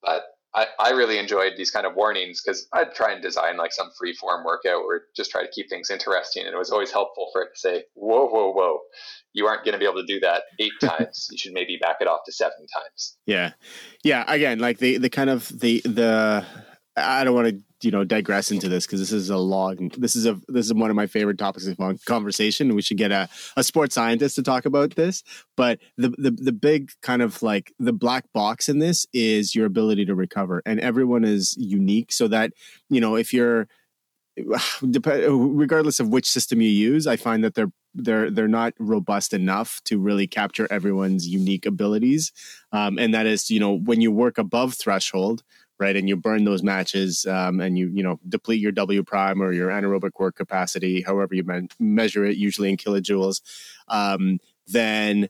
[0.02, 0.22] But
[0.54, 3.90] I, I really enjoyed these kind of warnings because I'd try and design like some
[3.98, 6.46] free form workout or just try to keep things interesting.
[6.46, 8.78] And it was always helpful for it to say, whoa, whoa, whoa,
[9.34, 11.28] you aren't going to be able to do that eight times.
[11.30, 13.18] You should maybe back it off to seven times.
[13.26, 13.52] Yeah.
[14.02, 14.24] Yeah.
[14.26, 16.46] Again, like the, the kind of the, the,
[16.96, 20.16] I don't want to you know digress into this because this is a long this
[20.16, 23.28] is a this is one of my favorite topics of conversation we should get a,
[23.56, 25.22] a sports scientist to talk about this.
[25.56, 29.66] But the, the the big kind of like the black box in this is your
[29.66, 32.52] ability to recover and everyone is unique so that
[32.88, 33.68] you know if you're
[34.80, 39.80] regardless of which system you use i find that they're they're they're not robust enough
[39.84, 42.32] to really capture everyone's unique abilities.
[42.72, 45.42] Um, and that is you know when you work above threshold
[45.78, 45.96] right?
[45.96, 49.52] And you burn those matches, um, and you you know deplete your W prime or
[49.52, 53.40] your anaerobic work capacity, however you me- measure it, usually in kilojoules.
[53.88, 55.28] Um, then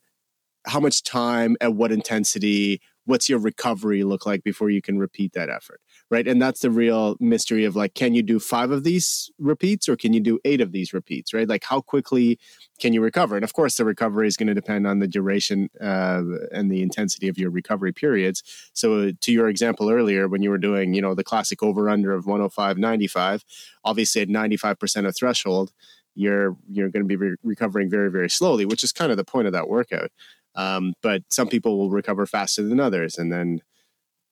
[0.66, 5.32] how much time at what intensity what's your recovery look like before you can repeat
[5.32, 5.80] that effort
[6.11, 6.26] right?
[6.26, 9.96] And that's the real mystery of like can you do five of these repeats or
[9.96, 11.48] can you do eight of these repeats right?
[11.48, 12.38] Like how quickly
[12.80, 13.36] can you recover?
[13.36, 16.82] And of course the recovery is going to depend on the duration uh, and the
[16.82, 18.42] intensity of your recovery periods.
[18.72, 22.12] So to your example earlier when you were doing you know the classic over under
[22.12, 23.44] of 105 95
[23.84, 25.72] obviously at 95% of threshold
[26.14, 29.24] you're you're going to be re- recovering very very slowly which is kind of the
[29.24, 30.11] point of that workout.
[30.54, 33.16] Um, but some people will recover faster than others.
[33.16, 33.61] And then,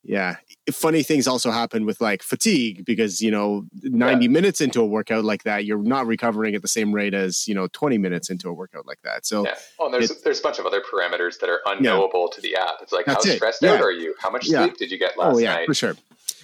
[0.09, 0.37] yeah,
[0.73, 4.31] funny things also happen with like fatigue because, you know, 90 yeah.
[4.31, 7.55] minutes into a workout like that, you're not recovering at the same rate as, you
[7.55, 9.27] know, 20 minutes into a workout like that.
[9.27, 9.55] So, yeah.
[9.79, 12.35] Oh, well, there's, it, there's a bunch of other parameters that are unknowable yeah.
[12.37, 12.75] to the app.
[12.83, 14.15] It's like, how stressed out are you?
[14.21, 15.35] How much sleep did you get oh, last night?
[15.35, 15.67] Oh, yeah, night?
[15.67, 15.97] for sure.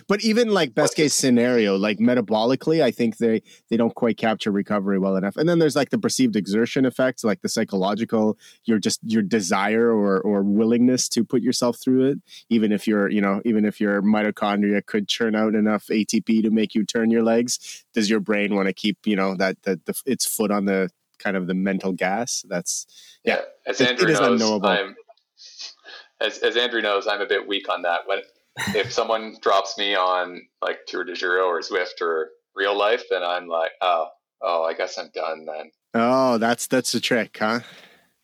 [0.09, 4.51] But even like best case scenario, like metabolically, I think they they don't quite capture
[4.51, 5.37] recovery well enough.
[5.37, 9.91] And then there's like the perceived exertion effects, like the psychological, your just your desire
[9.91, 13.81] or or willingness to put yourself through it, even if you're you know even if
[13.81, 18.21] your mitochondria could churn out enough ATP to make you turn your legs, does your
[18.21, 21.47] brain want to keep you know that that the, its foot on the kind of
[21.47, 22.45] the mental gas?
[22.49, 22.87] That's
[23.25, 23.37] yeah.
[23.37, 24.69] yeah as Andrew it, it knows, unknowable.
[24.69, 24.97] I'm,
[26.21, 28.07] as, as Andrew knows, I'm a bit weak on that.
[28.07, 28.21] When
[28.75, 33.23] if someone drops me on like Tour de Giro or Zwift or real life, then
[33.23, 34.09] I'm like, oh,
[34.41, 35.71] oh, I guess I'm done then.
[35.95, 37.61] Oh, that's that's the trick, huh?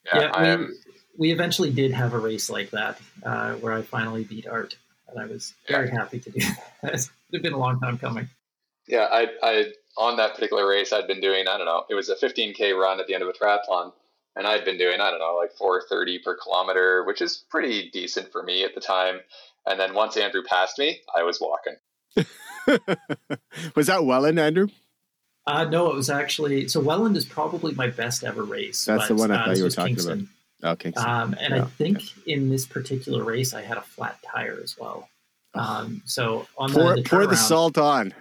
[0.06, 0.78] Yeah, yeah I we, am.
[1.18, 4.76] We eventually did have a race like that uh, where I finally beat Art,
[5.08, 5.94] and I was very yeah.
[5.94, 6.40] happy to do
[6.82, 6.94] that.
[6.94, 8.28] it's been a long time coming.
[8.86, 12.08] Yeah, I, I on that particular race, I'd been doing I don't know, it was
[12.08, 13.92] a 15k run at the end of a triathlon,
[14.36, 18.32] and I'd been doing I don't know like 4:30 per kilometer, which is pretty decent
[18.32, 19.20] for me at the time.
[19.66, 21.76] And then once Andrew passed me, I was walking.
[23.74, 24.68] was that Welland, Andrew?
[25.46, 26.78] Uh, no, it was actually so.
[26.78, 28.84] Welland is probably my best ever race.
[28.84, 30.28] That's but, the one I uh, thought you were talking Kingston.
[30.60, 30.72] about.
[30.72, 31.08] Oh, Kingston.
[31.08, 31.62] Um, and yeah.
[31.62, 35.08] I think in this particular race, I had a flat tire as well.
[35.54, 38.12] Um, so on pour, the, the pour the salt on.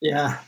[0.00, 0.38] Yeah,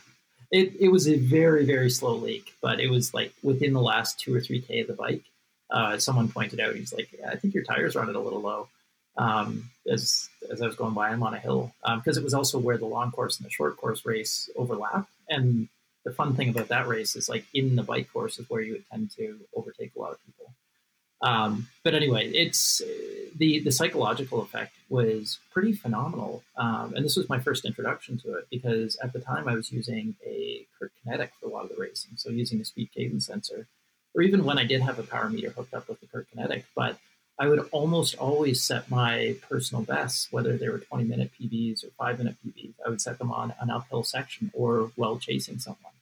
[0.53, 4.21] it, it was a very very slow leak, but it was like within the last
[4.21, 5.25] two or three k of the bike.
[5.71, 8.41] Uh, someone pointed out, he's like, yeah, "I think your tires are running a little
[8.41, 8.69] low."
[9.17, 12.35] Um, as as I was going by him on a hill because um, it was
[12.35, 15.07] also where the long course and the short course race overlap.
[15.29, 15.69] And
[16.05, 18.73] the fun thing about that race is like in the bike course is where you
[18.73, 20.53] would tend to overtake a lot of people.
[21.23, 22.83] Um, but anyway, it's
[23.37, 28.35] the the psychological effect was pretty phenomenal, um, and this was my first introduction to
[28.35, 31.71] it because at the time I was using a Kurt Kinetic for a lot of
[31.71, 33.69] the racing, so using a speed cadence sensor,
[34.15, 36.65] or even when I did have a power meter hooked up with the Kurt Kinetic,
[36.75, 36.99] but
[37.39, 41.89] I would almost always set my personal bests, whether they were 20 minute PBs or
[41.99, 42.75] five minute PBs.
[42.85, 45.93] I would set them on an uphill section or while chasing someone.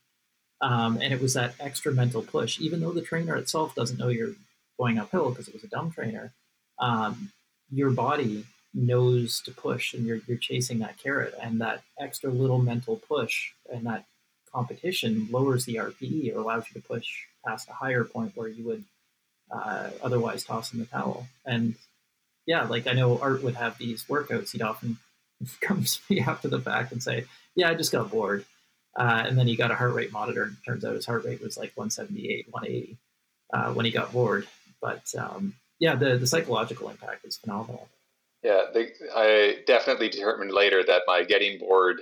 [0.61, 4.09] Um, and it was that extra mental push, even though the trainer itself doesn't know
[4.09, 4.35] you're
[4.77, 6.33] going uphill because it was a dumb trainer.
[6.77, 7.31] Um,
[7.71, 12.59] your body knows to push and you're, you're chasing that carrot and that extra little
[12.59, 14.05] mental push and that
[14.53, 17.07] competition lowers the RPE or allows you to push
[17.45, 18.83] past a higher point where you would
[19.51, 21.27] uh, otherwise toss in the towel.
[21.45, 21.75] And
[22.45, 24.51] yeah, like I know Art would have these workouts.
[24.51, 24.97] He'd often
[25.61, 27.25] come to me after the fact and say,
[27.55, 28.45] "Yeah, I just got bored."
[28.95, 31.41] Uh, and then he got a heart rate monitor, and turns out his heart rate
[31.41, 32.97] was like 178, 180
[33.53, 34.47] uh, when he got bored.
[34.81, 37.87] But um, yeah, the the psychological impact is phenomenal.
[38.43, 42.01] Yeah, the, I definitely determined later that my getting bored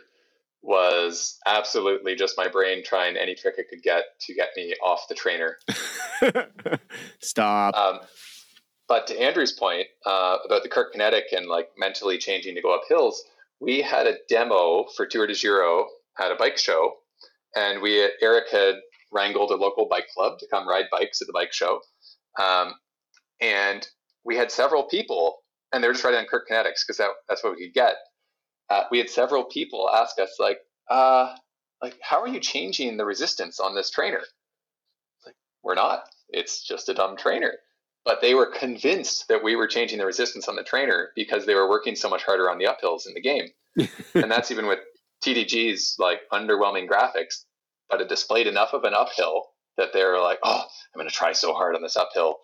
[0.62, 5.08] was absolutely just my brain trying any trick it could get to get me off
[5.08, 5.58] the trainer.
[7.22, 7.76] Stop.
[7.76, 8.00] Um,
[8.88, 12.74] but to Andrew's point uh, about the Kurt Kinetic and like mentally changing to go
[12.74, 13.24] up hills,
[13.62, 15.88] we had a demo for Tour de Giro
[16.20, 16.94] at a bike show,
[17.56, 18.76] and we Eric had
[19.12, 21.82] wrangled a local bike club to come ride bikes at the bike show,
[22.42, 22.74] um,
[23.40, 23.88] and
[24.26, 25.38] we had several people,
[25.72, 27.96] and they were just riding on Kurt Kinetics because that, that's what we could get
[28.70, 30.60] uh, we had several people ask us like,
[30.90, 31.36] uh,
[31.82, 34.22] like, how are you changing the resistance on this trainer?
[35.26, 36.04] Like, we're not.
[36.30, 37.54] It's just a dumb trainer.
[38.06, 41.56] But they were convinced that we were changing the resistance on the trainer because they
[41.56, 43.50] were working so much harder on the uphills in the game.
[44.16, 44.80] and that's even with
[45.24, 47.46] TDG's like underwhelming graphics,
[47.90, 49.48] but it displayed enough of an uphill
[49.78, 50.62] that they're like, oh,
[50.94, 52.38] I'm going to try so hard on this uphill.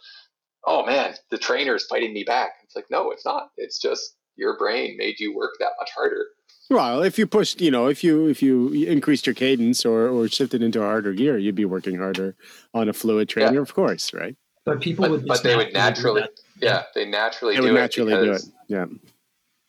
[0.65, 2.53] Oh man, the trainer is fighting me back.
[2.63, 3.49] It's like, no, it's not.
[3.57, 6.25] It's just your brain made you work that much harder.
[6.69, 10.27] Well, if you pushed, you know, if you if you increased your cadence or or
[10.27, 12.35] shifted into a harder gear, you'd be working harder
[12.73, 13.61] on a fluid trainer, yeah.
[13.61, 14.35] of course, right?
[14.65, 16.23] But people but, would, but they would naturally,
[16.59, 18.41] yeah, they naturally they do would naturally do it.
[18.67, 18.85] Yeah,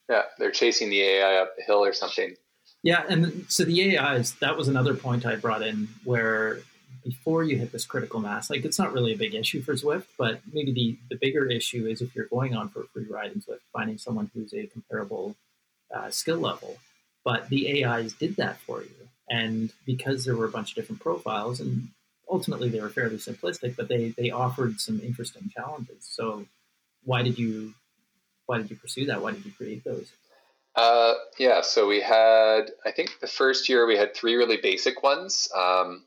[0.09, 2.35] yeah, they're chasing the AI up the hill or something.
[2.83, 6.61] Yeah, and so the AIs that was another point I brought in where
[7.07, 10.07] before you hit this critical mass, like it's not really a big issue for Zwift,
[10.19, 13.31] but maybe the, the bigger issue is if you're going on for a free ride
[13.31, 15.37] in Zwift, finding someone who's a comparable
[15.95, 16.79] uh, skill level.
[17.25, 19.09] But the AIs did that for you.
[19.31, 21.91] And because there were a bunch of different profiles, and
[22.29, 26.09] ultimately they were fairly simplistic, but they, they offered some interesting challenges.
[26.11, 26.47] So
[27.05, 27.73] why did you
[28.47, 29.23] why did you pursue that?
[29.23, 30.11] Why did you create those?
[30.77, 35.03] Uh, yeah, so we had, I think the first year we had three really basic
[35.03, 35.49] ones.
[35.57, 36.05] Um,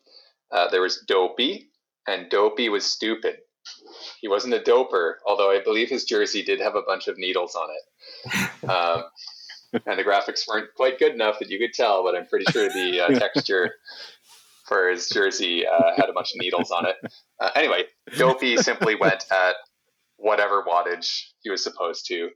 [0.51, 1.69] uh, there was Dopey,
[2.07, 3.37] and Dopey was stupid.
[4.21, 7.55] He wasn't a doper, although I believe his jersey did have a bunch of needles
[7.55, 8.49] on it.
[8.69, 9.03] Um,
[9.85, 12.69] and the graphics weren't quite good enough that you could tell, but I'm pretty sure
[12.69, 13.75] the uh, texture
[14.65, 16.95] for his jersey uh, had a bunch of needles on it.
[17.39, 17.85] Uh, anyway,
[18.17, 19.55] Dopey simply went at
[20.17, 22.29] whatever wattage he was supposed to.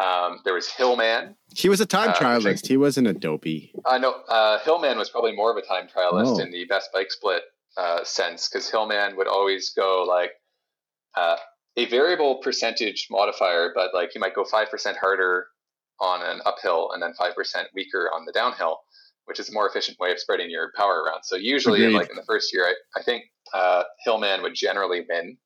[0.00, 1.36] Um, there was Hillman.
[1.54, 2.66] He was a time uh, trialist.
[2.66, 3.72] he wasn't a dopey.
[3.84, 4.12] I uh, know.
[4.28, 6.40] Uh, Hillman was probably more of a time trialist oh.
[6.40, 7.42] in the best bike split
[7.76, 10.32] uh, sense because Hillman would always go like
[11.16, 11.36] uh,
[11.76, 15.48] a variable percentage modifier, but like you might go 5% harder
[16.00, 17.34] on an uphill and then 5%
[17.74, 18.80] weaker on the downhill,
[19.26, 21.22] which is a more efficient way of spreading your power around.
[21.24, 21.96] So usually, Agreed.
[21.96, 25.36] like in the first year, I, I think uh, Hillman would generally win.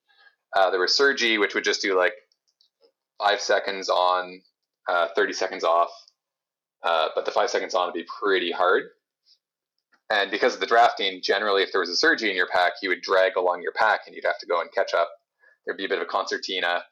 [0.57, 2.15] Uh, there was Sergi, which would just do like
[3.19, 4.41] five seconds on,
[4.89, 5.91] uh, 30 seconds off.
[6.83, 8.85] Uh, but the five seconds on would be pretty hard.
[10.11, 12.91] And because of the drafting, generally, if there was a Sergi in your pack, you
[12.91, 15.11] would drag along your pack and you'd have to go and catch up.
[15.65, 16.85] There'd be a bit of a concertina.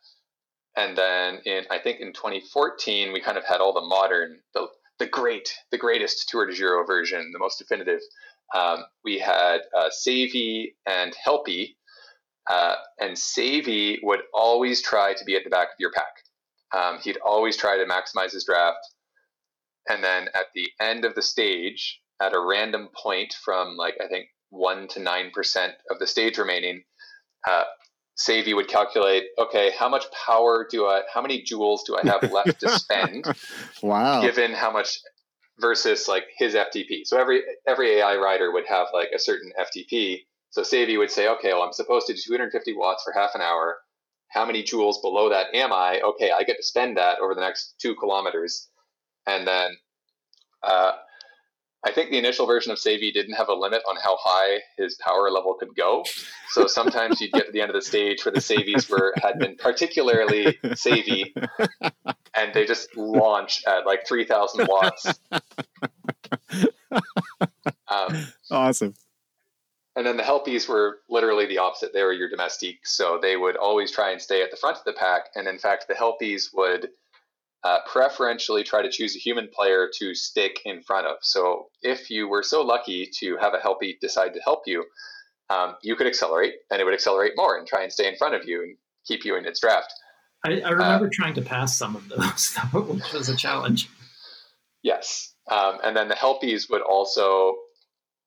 [0.77, 4.69] And then in, I think in 2014, we kind of had all the modern, the,
[4.99, 8.01] the great, the greatest Tour de Giro version, the most definitive.
[8.55, 11.77] Um, we had uh, Sevi and Helpy,
[12.51, 16.15] uh, and Sevi would always try to be at the back of your pack.
[16.75, 18.79] Um, he'd always try to maximize his draft.
[19.89, 24.07] And then at the end of the stage, at a random point from like I
[24.09, 26.83] think one to nine percent of the stage remaining,
[27.49, 27.65] uh,
[28.17, 32.31] Sevi would calculate, okay, how much power do I, how many joules do I have
[32.31, 33.27] left to spend?
[33.83, 34.21] wow.
[34.21, 35.01] Given how much
[35.59, 37.05] versus like his FTP.
[37.05, 40.21] So every every AI rider would have like a certain FTP.
[40.53, 43.41] So Sevi would say, okay, well, I'm supposed to do 250 watts for half an
[43.41, 43.79] hour.
[44.29, 46.01] How many joules below that am I?
[46.01, 48.69] Okay, I get to spend that over the next two kilometers.
[49.27, 49.71] And then
[50.63, 50.93] uh,
[51.85, 54.95] I think the initial version of Sevi didn't have a limit on how high his
[54.97, 56.05] power level could go.
[56.51, 59.39] So sometimes you'd get to the end of the stage where the Sevis were had
[59.39, 61.33] been particularly Sevi,
[62.37, 65.19] and they just launch at like three thousand watts.
[67.89, 68.95] Um, awesome.
[69.95, 71.93] And then the Helpies were literally the opposite.
[71.93, 74.85] They were your domestiques, so they would always try and stay at the front of
[74.85, 75.25] the pack.
[75.35, 76.89] And in fact, the Helpies would
[77.65, 81.17] uh, preferentially try to choose a human player to stick in front of.
[81.21, 84.85] So if you were so lucky to have a helpy decide to help you,
[85.49, 88.35] um, you could accelerate and it would accelerate more and try and stay in front
[88.35, 88.77] of you and
[89.07, 89.93] keep you in its draft.
[90.45, 93.89] I, I remember uh, trying to pass some of those, which was a challenge.
[94.83, 95.35] Yes.
[95.49, 97.55] Um, and then the helpies would also,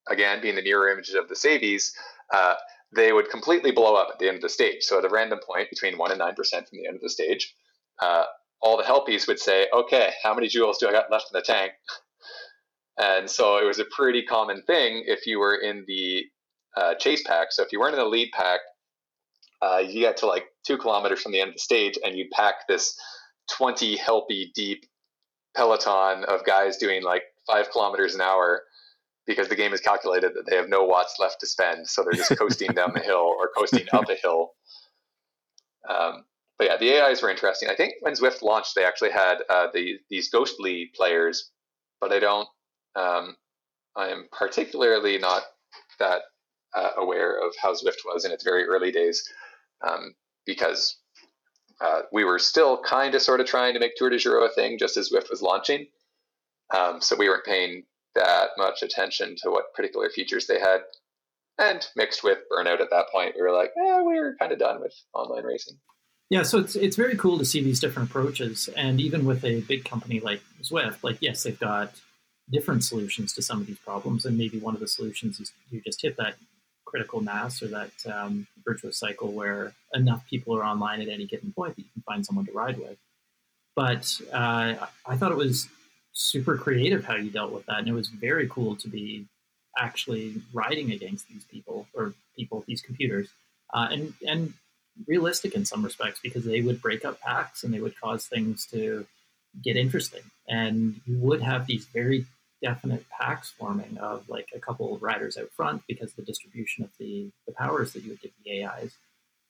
[0.10, 1.92] again, being the mirror images of the Sevis,
[2.34, 2.56] uh,
[2.96, 4.84] they would completely blow up at the end of the stage.
[4.84, 7.54] So at a random point between 1% and 9% from the end of the stage,
[8.02, 8.26] uh,
[8.62, 11.42] all the helpies would say, okay, how many joules do I got left in the
[11.42, 11.74] tank?
[12.98, 16.24] And so it was a pretty common thing if you were in the
[16.78, 17.52] uh, chase pack.
[17.52, 18.62] So if you weren't in the lead pack,
[19.62, 22.28] uh, you get to like two kilometers from the end of the stage and you
[22.32, 22.98] pack this
[23.52, 24.86] 20 helpy deep
[25.56, 28.64] peloton of guys doing like five kilometers an hour
[29.28, 31.88] because the game is calculated that they have no watts left to spend.
[31.88, 34.52] So they're just coasting down the hill or coasting up a hill.
[35.90, 36.26] Um,
[36.58, 37.70] but yeah, the AIs were interesting.
[37.70, 41.52] I think when Zwift launched, they actually had uh, the these ghostly players,
[42.00, 42.48] but I don't.
[42.96, 43.36] Um,
[43.96, 45.44] I am particularly not
[46.00, 46.22] that
[46.74, 49.30] uh, aware of how Zwift was in its very early days,
[49.86, 50.16] um,
[50.46, 50.98] because
[51.82, 54.50] uh, we were still kind of sort of trying to make Tour de Giro a
[54.50, 55.88] thing just as Zwift was launching.
[56.76, 57.84] Um, so we weren't paying
[58.16, 60.82] that much attention to what particular features they had.
[61.58, 64.60] And mixed with burnout at that point, we were like, eh, we are kind of
[64.60, 65.78] done with online racing.
[66.30, 69.62] Yeah, so it's it's very cool to see these different approaches, and even with a
[69.62, 71.94] big company like Zwift, like yes, they've got
[72.50, 75.82] different solutions to some of these problems, and maybe one of the solutions is you
[75.82, 76.36] just hit that
[76.86, 81.52] critical mass or that um, virtuous cycle where enough people are online at any given
[81.52, 82.98] point that you can find someone to ride with.
[83.76, 85.68] But uh, I thought it was
[86.16, 89.28] super creative how you dealt with that, and it was very cool to be
[89.78, 93.30] actually riding against these people or people, these computers,
[93.74, 94.54] uh, and and
[95.08, 98.66] realistic in some respects because they would break up packs and they would cause things
[98.68, 99.06] to
[99.64, 100.22] get interesting.
[100.48, 102.26] And you would have these very
[102.62, 106.92] definite packs forming of like a couple of riders out front because the distribution of
[106.98, 108.96] the, the powers that you would give the AIs.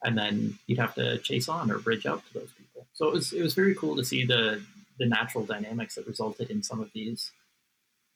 [0.03, 2.85] And then you'd have to chase on or bridge up to those people.
[2.93, 4.61] So it was it was very cool to see the
[4.97, 7.31] the natural dynamics that resulted in some of these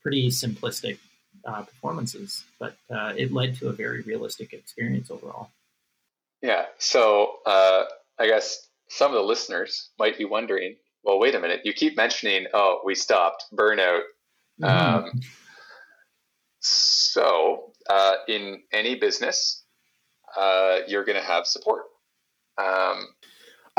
[0.01, 0.97] pretty simplistic
[1.45, 5.49] uh, performances, but uh, it led to a very realistic experience overall.
[6.41, 6.65] Yeah.
[6.77, 7.83] So uh,
[8.17, 11.61] I guess some of the listeners might be wondering, well, wait a minute.
[11.63, 14.01] You keep mentioning, oh, we stopped burnout.
[14.61, 15.05] Mm-hmm.
[15.05, 15.21] Um,
[16.59, 19.63] so uh, in any business,
[20.37, 21.83] uh, you're going to have support.
[22.57, 23.07] Um,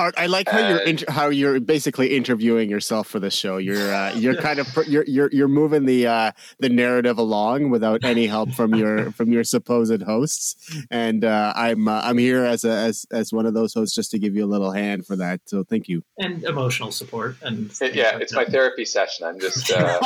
[0.00, 3.58] Art, I like how and, you're inter- how you're basically interviewing yourself for the show.
[3.58, 8.02] You're uh, you're kind of you're you're you're moving the uh, the narrative along without
[8.02, 10.56] any help from your from your supposed hosts,
[10.90, 14.10] and uh, I'm uh, I'm here as a as as one of those hosts just
[14.12, 15.42] to give you a little hand for that.
[15.44, 19.26] So thank you and emotional support and it, yeah, it's my therapy session.
[19.26, 20.00] I'm just uh,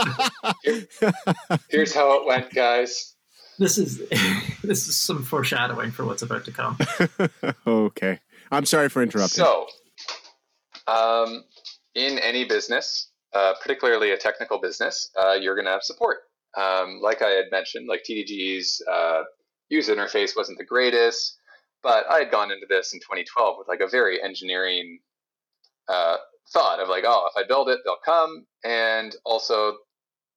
[0.65, 0.87] here,
[1.71, 3.15] here's how it went, guys.
[3.61, 3.99] This is
[4.65, 6.77] this is some foreshadowing for what's about to come.
[7.67, 8.19] okay.
[8.51, 9.45] I'm sorry for interrupting.
[9.45, 9.69] So,
[10.87, 11.45] um,
[11.95, 16.19] in any business, uh, particularly a technical business, uh, you're going to have support.
[16.57, 19.23] Um, like I had mentioned, like TDG's uh,
[19.69, 21.37] user interface wasn't the greatest,
[21.83, 25.01] but I had gone into this in 2012 with like a very engineering
[25.89, 26.17] uh,
[26.53, 29.77] thought of like, oh, if I build it, they'll come, and also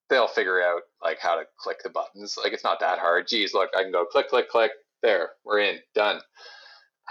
[0.09, 2.37] they'll figure out like how to click the buttons.
[2.41, 3.27] Like it's not that hard.
[3.27, 4.71] Geez, look, I can go click, click, click.
[5.03, 6.21] There, we're in, done.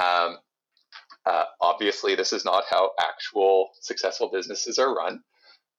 [0.03, 0.39] Um,
[1.27, 5.21] uh, obviously, this is not how actual successful businesses are run.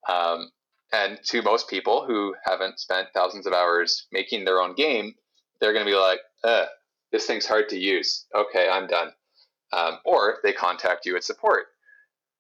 [0.08, 0.52] Um,
[0.94, 5.16] and to most people who haven't spent thousands of hours making their own game,
[5.60, 6.20] they're going to be like,
[7.12, 8.26] this thing's hard to use.
[8.36, 9.12] Okay, I'm done.
[9.74, 11.66] Um, or they contact you at support.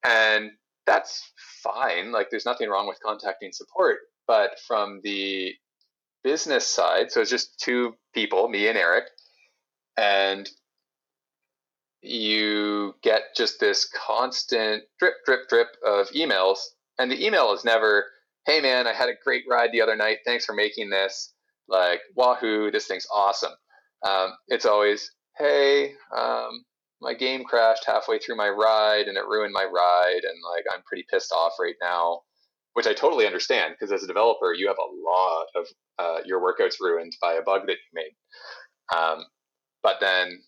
[0.05, 0.51] And
[0.85, 1.31] that's
[1.61, 2.11] fine.
[2.11, 3.97] Like, there's nothing wrong with contacting support.
[4.27, 5.53] But from the
[6.23, 9.05] business side, so it's just two people, me and Eric,
[9.97, 10.49] and
[12.01, 16.59] you get just this constant drip, drip, drip of emails.
[16.99, 18.05] And the email is never,
[18.45, 20.19] hey man, I had a great ride the other night.
[20.25, 21.33] Thanks for making this.
[21.67, 23.51] Like, wahoo, this thing's awesome.
[24.07, 26.63] Um, it's always, hey, um,
[27.01, 30.21] my game crashed halfway through my ride and it ruined my ride.
[30.23, 32.21] And like, I'm pretty pissed off right now,
[32.73, 35.67] which I totally understand because as a developer, you have a lot of
[35.99, 38.15] uh, your workouts ruined by a bug that you made.
[38.95, 39.25] Um,
[39.83, 40.41] but then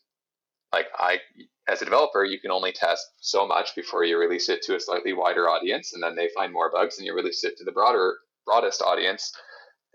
[0.72, 1.20] like I,
[1.67, 4.80] as a developer, you can only test so much before you release it to a
[4.80, 7.72] slightly wider audience, and then they find more bugs, and you release it to the
[7.72, 9.32] broader, broadest audience.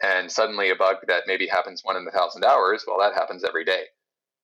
[0.03, 3.45] And suddenly, a bug that maybe happens one in a thousand hours, well, that happens
[3.45, 3.85] every day,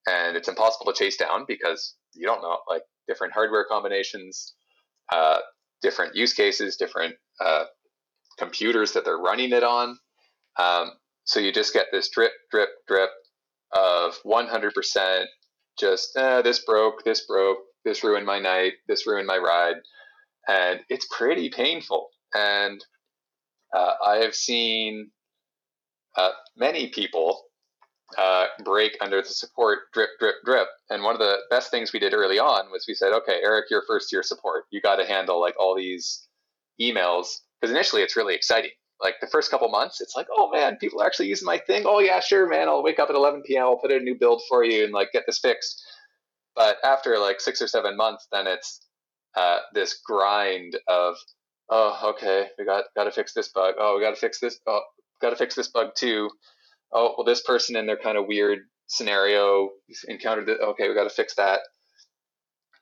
[0.07, 4.55] and it's impossible to chase down because you don't know like different hardware combinations,
[5.13, 5.39] uh,
[5.83, 7.65] different use cases, different uh,
[8.39, 9.99] computers that they're running it on.
[10.59, 10.93] Um,
[11.25, 13.11] so you just get this drip, drip, drip
[13.73, 15.25] of 100%
[15.81, 19.77] just eh, this broke, this broke, this ruined my night, this ruined my ride,
[20.49, 22.09] and it's pretty painful.
[22.35, 22.85] And
[23.75, 25.11] uh, I have seen
[26.17, 27.43] uh, many people
[28.19, 30.69] uh, break under the support drip, drip, drip.
[30.91, 33.67] And one of the best things we did early on was we said, okay, Eric,
[33.71, 34.65] you're first year support.
[34.71, 36.27] You got to handle like all these
[36.81, 37.29] emails
[37.61, 38.71] because initially it's really exciting
[39.01, 41.85] like the first couple months, it's like, oh man, people are actually using my thing.
[41.87, 42.69] Oh yeah, sure, man.
[42.69, 43.65] I'll wake up at 11 p.m.
[43.65, 45.83] I'll put in a new build for you and like get this fixed.
[46.55, 48.87] But after like six or seven months, then it's
[49.37, 51.17] uh, this grind of,
[51.71, 53.75] oh, okay, we got got to fix this bug.
[53.79, 54.59] Oh, we got to fix this.
[54.67, 54.83] Oh,
[55.23, 56.29] got to fix this bug too.
[56.93, 59.71] Oh, well, this person in their kind of weird scenario
[60.09, 60.59] encountered it.
[60.61, 61.61] Okay, we got to fix that.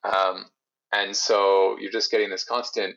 [0.02, 0.46] Um,
[0.92, 2.96] and so you're just getting this constant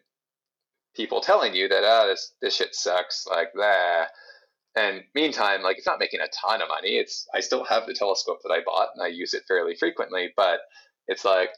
[0.95, 4.09] people telling you that ah this this shit sucks like that.
[4.75, 6.97] And meantime like it's not making a ton of money.
[6.97, 10.31] It's i still have the telescope that i bought and i use it fairly frequently
[10.35, 10.59] but
[11.07, 11.49] it's like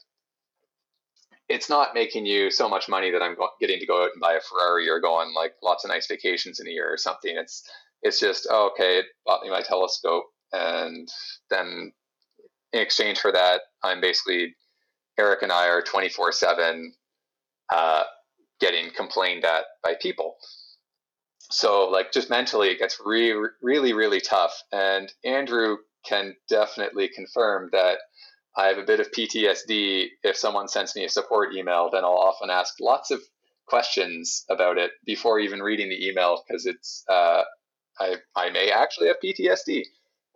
[1.48, 4.34] it's not making you so much money that i'm getting to go out and buy
[4.34, 7.36] a ferrari or go on like lots of nice vacations in a year or something.
[7.36, 7.62] It's
[8.02, 11.08] it's just oh, okay it bought me my telescope and
[11.50, 11.92] then
[12.72, 14.54] in exchange for that i'm basically
[15.18, 16.92] eric and i are 24 7
[17.72, 18.04] uh,
[18.64, 20.36] getting complained at by people.
[21.50, 24.54] So, like, just mentally, it gets really, really, really tough.
[24.72, 27.98] And Andrew can definitely confirm that
[28.56, 30.06] I have a bit of PTSD.
[30.22, 33.20] If someone sends me a support email, then I'll often ask lots of
[33.66, 37.42] questions about it before even reading the email because it's uh,
[38.00, 39.82] I I may actually have PTSD.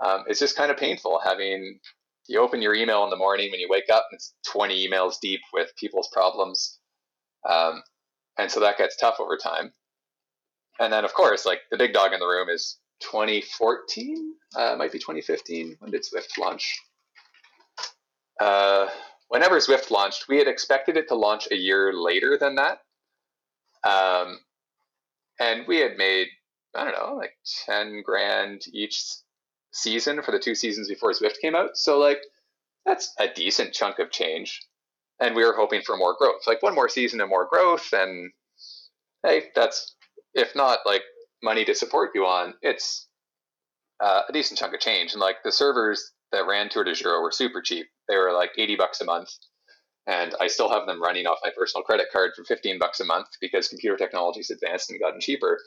[0.05, 1.81] Um, it's just kind of painful having
[2.29, 5.19] you open your email in the morning when you wake up and it's 20 emails
[5.21, 6.79] deep with people's problems.
[7.49, 7.83] Um,
[8.39, 9.73] and so that gets tough over time.
[10.81, 14.93] And then, of course, like the big dog in the room is 2014, uh, might
[14.93, 15.77] be 2015.
[15.81, 16.79] When did Zwift launch?
[18.41, 18.89] Uh,
[19.29, 22.79] whenever Zwift launched, we had expected it to launch a year later than that.
[23.85, 24.39] Um,
[25.41, 26.29] and we had made,
[26.77, 27.37] I don't know, like
[27.67, 29.03] 10 grand each
[29.73, 31.77] season for the two seasons before Zwift came out.
[31.77, 32.21] So, like,
[32.87, 34.61] that's a decent chunk of change
[35.21, 37.93] and we were hoping for more growth, like one more season and more growth.
[37.93, 38.31] And
[39.25, 39.97] hey, that's
[40.35, 41.03] if not like
[41.43, 43.09] money to support you on, it's
[44.01, 45.13] uh, a decent chunk of change.
[45.13, 48.51] And like the servers that ran Tour de Giro were super cheap; they were like
[48.59, 49.31] eighty bucks a month,
[50.09, 53.05] and I still have them running off my personal credit card for 15 bucks a
[53.05, 55.61] month because computer technology's advanced and gotten cheaper.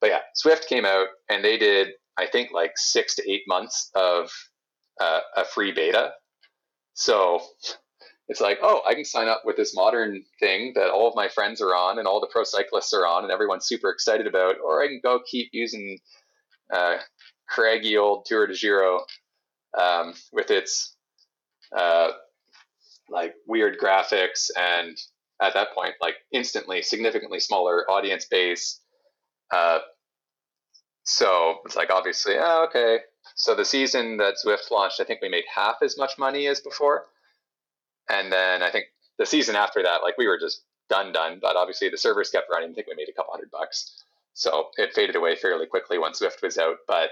[0.00, 1.88] But yeah, Zwift came out and they did,
[2.18, 4.30] I think, like six to eight months of
[4.98, 6.12] uh, a free beta.
[6.94, 7.42] So
[8.28, 11.28] it's like, oh, I can sign up with this modern thing that all of my
[11.28, 14.56] friends are on and all the pro cyclists are on and everyone's super excited about,
[14.64, 15.98] or I can go keep using
[16.72, 16.98] uh,
[17.48, 19.04] craggy old Tour de Giro
[19.78, 20.96] um, with its
[21.76, 22.12] uh,
[23.08, 24.96] like weird graphics and
[25.40, 28.80] at that point like instantly significantly smaller audience base
[29.52, 29.80] uh,
[31.04, 32.98] so it's like obviously oh, okay.
[33.34, 36.60] So the season that Zwift launched i think we made half as much money as
[36.60, 37.06] before
[38.08, 38.86] and then i think
[39.18, 42.48] the season after that like we were just done done but obviously the servers kept
[42.52, 45.98] running i think we made a couple hundred bucks so it faded away fairly quickly
[45.98, 47.10] once Zwift was out but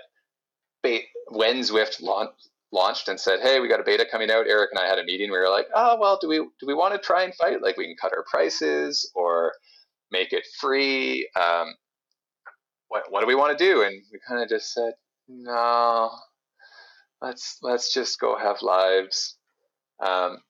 [1.29, 4.81] when Zwift launched launched and said, "Hey, we got a beta coming out." Eric and
[4.81, 5.31] I had a meeting.
[5.31, 7.63] We were like, "Oh, well, do we do we want to try and fight?
[7.63, 9.53] Like, we can cut our prices or
[10.11, 11.29] make it free.
[11.37, 11.75] Um,
[12.89, 14.95] what what do we want to do?" And we kind of just said,
[15.29, 16.11] "No,
[17.21, 19.37] let's let's just go have lives."
[20.01, 20.43] Um,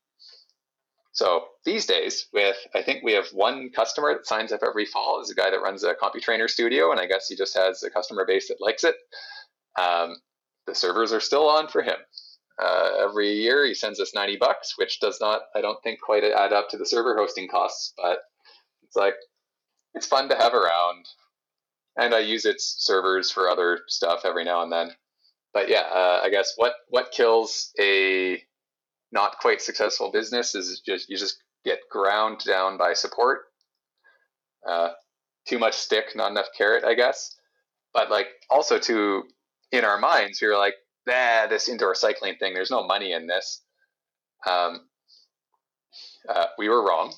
[1.12, 5.20] so these days, with I think we have one customer that signs up every fall
[5.20, 7.90] is a guy that runs a CompuTrainer studio, and I guess he just has a
[7.90, 8.94] customer base that likes it.
[9.78, 10.16] Um,
[10.66, 11.96] the servers are still on for him.
[12.60, 16.24] Uh, every year he sends us 90 bucks, which does not, I don't think, quite
[16.24, 18.20] add up to the server hosting costs, but
[18.82, 19.14] it's like,
[19.94, 21.06] it's fun to have around.
[21.96, 24.90] And I use its servers for other stuff every now and then.
[25.52, 28.42] But yeah, uh, I guess what, what kills a
[29.12, 33.40] not quite successful business is just you just get ground down by support.
[34.66, 34.90] Uh,
[35.46, 37.34] too much stick, not enough carrot, I guess.
[37.92, 39.22] But like also to
[39.72, 40.74] in our minds, we were like,
[41.06, 43.62] nah, this indoor cycling thing, there's no money in this.
[44.48, 44.80] Um,
[46.28, 47.12] uh, we were wrong,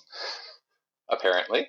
[1.11, 1.69] apparently.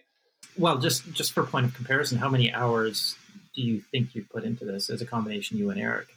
[0.58, 3.16] Well, just just for point of comparison, how many hours
[3.56, 6.08] do you think you put into this as a combination, you and Eric?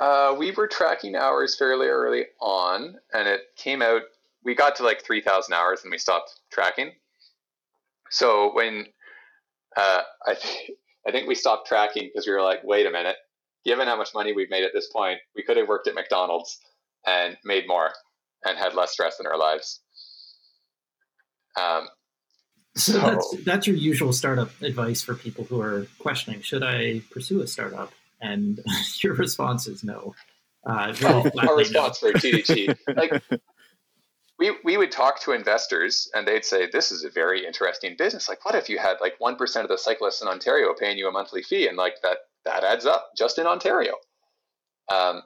[0.00, 4.02] Uh, we were tracking hours fairly early on, and it came out.
[4.44, 6.92] We got to like three thousand hours, and we stopped tracking.
[8.10, 8.86] So when
[9.76, 10.70] uh, I, th-
[11.06, 13.16] I think we stopped tracking because we were like, wait a minute,
[13.64, 16.58] given how much money we've made at this point, we could have worked at McDonald's
[17.06, 17.90] and made more
[18.44, 19.80] and had less stress in our lives.
[21.60, 21.88] Um,
[22.76, 27.02] so, so that's that's your usual startup advice for people who are questioning: Should I
[27.10, 27.92] pursue a startup?
[28.20, 28.60] And
[29.02, 30.14] your response is no.
[30.66, 32.12] Uh, oh, our response no.
[32.12, 33.22] for TDG, like
[34.38, 38.28] we we would talk to investors and they'd say, "This is a very interesting business.
[38.28, 41.06] Like, what if you had like one percent of the cyclists in Ontario paying you
[41.08, 43.94] a monthly fee, and like that that adds up just in Ontario.
[44.92, 45.22] Um,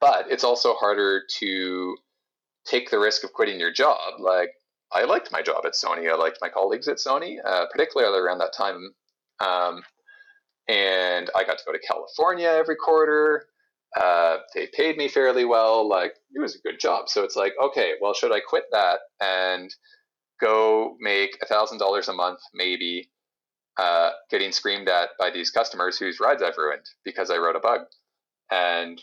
[0.00, 1.96] but it's also harder to
[2.66, 4.20] take the risk of quitting your job.
[4.20, 4.50] Like
[4.92, 6.10] I liked my job at Sony.
[6.10, 8.94] I liked my colleagues at Sony, uh, particularly around that time.
[9.40, 9.82] Um,
[10.68, 13.46] and I got to go to California every quarter.
[14.00, 15.88] Uh, they paid me fairly well.
[15.88, 17.08] Like it was a good job.
[17.08, 19.74] So it's like, okay, well, should I quit that and
[20.40, 23.10] go make a thousand dollars a month, maybe,
[23.76, 27.60] uh, getting screamed at by these customers whose rides I've ruined because I wrote a
[27.60, 27.82] bug.
[28.50, 29.02] And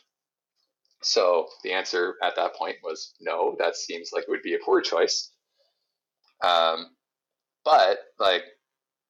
[1.02, 4.60] so the answer at that point was no, that seems like it would be a
[4.64, 5.32] poor choice.
[6.44, 6.88] Um,
[7.66, 8.44] but like,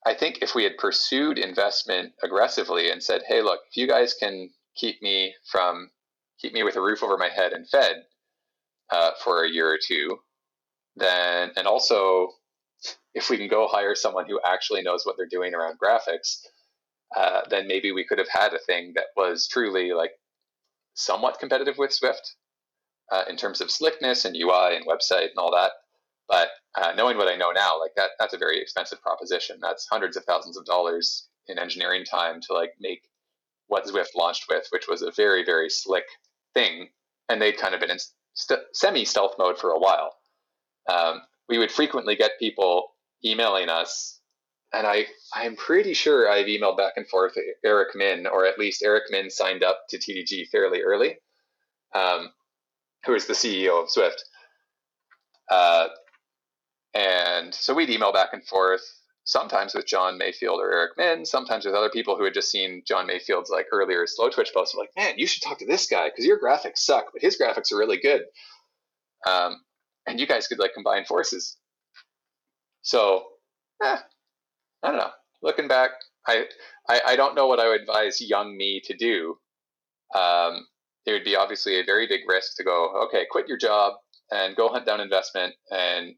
[0.06, 4.16] I think if we had pursued investment aggressively and said, hey, look, if you guys
[4.20, 5.92] can keep me from,
[6.40, 8.04] keep me with a roof over my head and fed
[8.90, 10.18] uh, for a year or two,
[10.96, 12.30] then, and also
[13.14, 16.42] if we can go hire someone who actually knows what they're doing around graphics,
[17.16, 20.12] uh, then maybe we could have had a thing that was truly like
[20.94, 22.36] somewhat competitive with Zwift
[23.12, 25.72] uh, in terms of slickness and UI and website and all that.
[26.28, 29.58] But uh, knowing what I know now, like that, that's a very expensive proposition.
[29.62, 33.02] That's hundreds of thousands of dollars in engineering time to like make
[33.68, 36.06] what Zwift launched with, which was a very, very slick
[36.54, 36.90] thing.
[37.30, 38.00] And they'd kind of been in
[38.34, 40.14] st- semi stealth mode for a while.
[40.90, 42.90] Um, we would frequently get people
[43.24, 44.20] emailing us,
[44.74, 47.34] and I I'm pretty sure I've emailed back and forth
[47.64, 51.18] Eric Min, or at least Eric Min signed up to TDG fairly early,
[51.94, 52.32] um,
[53.06, 54.22] who is the CEO of Zwift.
[55.50, 55.90] Uh,
[56.94, 58.84] and so we'd email back and forth,
[59.24, 62.84] sometimes with Jon Mayfield or Eric Min, sometimes with other people who had just seen
[62.88, 64.76] Jon Mayfield's like earlier Slowtwitch posts.
[64.76, 67.72] Like, man, you should talk to this guy because your graphics suck, but his graphics
[67.72, 68.24] are really good.
[69.26, 69.62] Um,
[70.08, 71.58] and you guys could like combine forces.
[72.82, 73.26] So,
[73.84, 73.98] eh,
[74.84, 75.12] I don't know.
[75.44, 75.92] Looking back,
[76.28, 76.46] I,
[76.90, 79.38] I, I don't know what I would advise young me to do.
[80.16, 80.68] Um,
[81.06, 83.94] it would be obviously a very big risk to go, okay, quit your job
[84.32, 86.16] and go hunt down investment and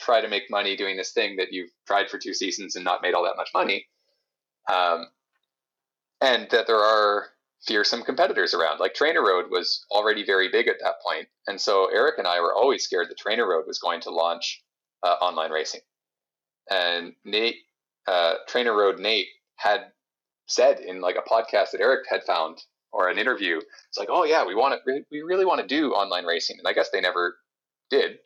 [0.00, 3.02] try to make money doing this thing that you've tried for two seasons and not
[3.02, 3.86] made all that much money.
[4.70, 5.06] Um,
[6.20, 7.28] and that there are
[7.66, 8.78] fearsome competitors around.
[8.80, 12.54] Like TrainerRoad was already very big at that point, and so Eric and I were
[12.54, 14.62] always scared that TrainerRoad was going to launch
[15.02, 15.80] uh, online racing.
[16.70, 17.56] And Nate,
[18.06, 19.86] uh, TrainerRoad Nate, had
[20.46, 22.58] said in like a podcast that Eric had found
[22.92, 25.92] or an interview, it's like, oh yeah, we want to, we really want to do
[25.92, 27.36] online racing, and I guess they never
[27.90, 28.18] did.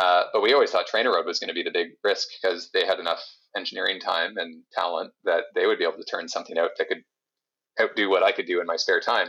[0.00, 2.84] Uh, but we always thought TrainerRoad was going to be the big risk because they
[2.84, 3.22] had enough
[3.56, 7.04] engineering time and talent that they would be able to turn something out that could
[7.80, 9.28] outdo what I could do in my spare time.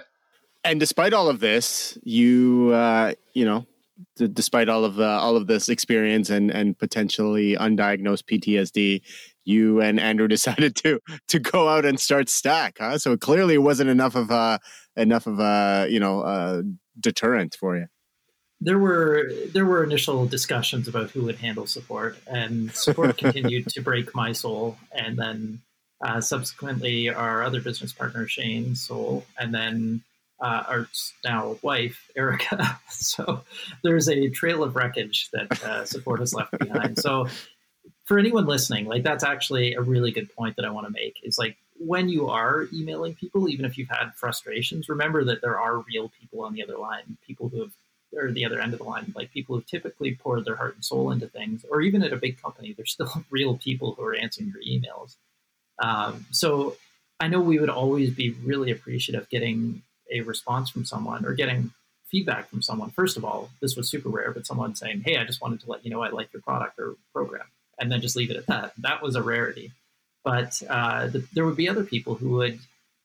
[0.63, 3.67] And despite all of this, you uh, you know,
[4.15, 9.01] d- despite all of uh, all of this experience and and potentially undiagnosed PTSD,
[9.43, 12.97] you and Andrew decided to to go out and start Stac, huh?
[12.97, 14.59] So clearly, it wasn't enough of a
[14.97, 16.63] enough of a you know a
[16.99, 17.85] deterrent for you
[18.61, 23.81] there were there were initial discussions about who would handle support, and support continued to
[23.81, 25.61] break my soul, and then
[26.01, 30.01] uh, subsequently our other business partner Shane's soul, and then
[30.39, 30.87] uh, our
[31.23, 32.79] now wife Erica.
[32.89, 33.43] so
[33.83, 36.97] there's a trail of wreckage that uh, support has left behind.
[36.97, 37.27] So
[38.05, 41.19] for anyone listening, like that's actually a really good point that I want to make.
[41.23, 45.59] Is like when you are emailing people, even if you've had frustrations, remember that there
[45.59, 47.73] are real people on the other line, people who have
[48.13, 50.85] or the other end of the line, like people who typically pour their heart and
[50.85, 54.15] soul into things, or even at a big company, there's still real people who are
[54.15, 55.15] answering your emails.
[55.79, 56.77] Um, so
[57.19, 61.71] I know we would always be really appreciative getting a response from someone or getting
[62.07, 62.91] feedback from someone.
[62.91, 65.69] First of all, this was super rare, but someone saying, "Hey, I just wanted to
[65.69, 67.47] let you know I like your product or program,"
[67.79, 68.73] and then just leave it at that.
[68.77, 69.71] That was a rarity.
[70.23, 72.59] But uh, the, there would be other people who would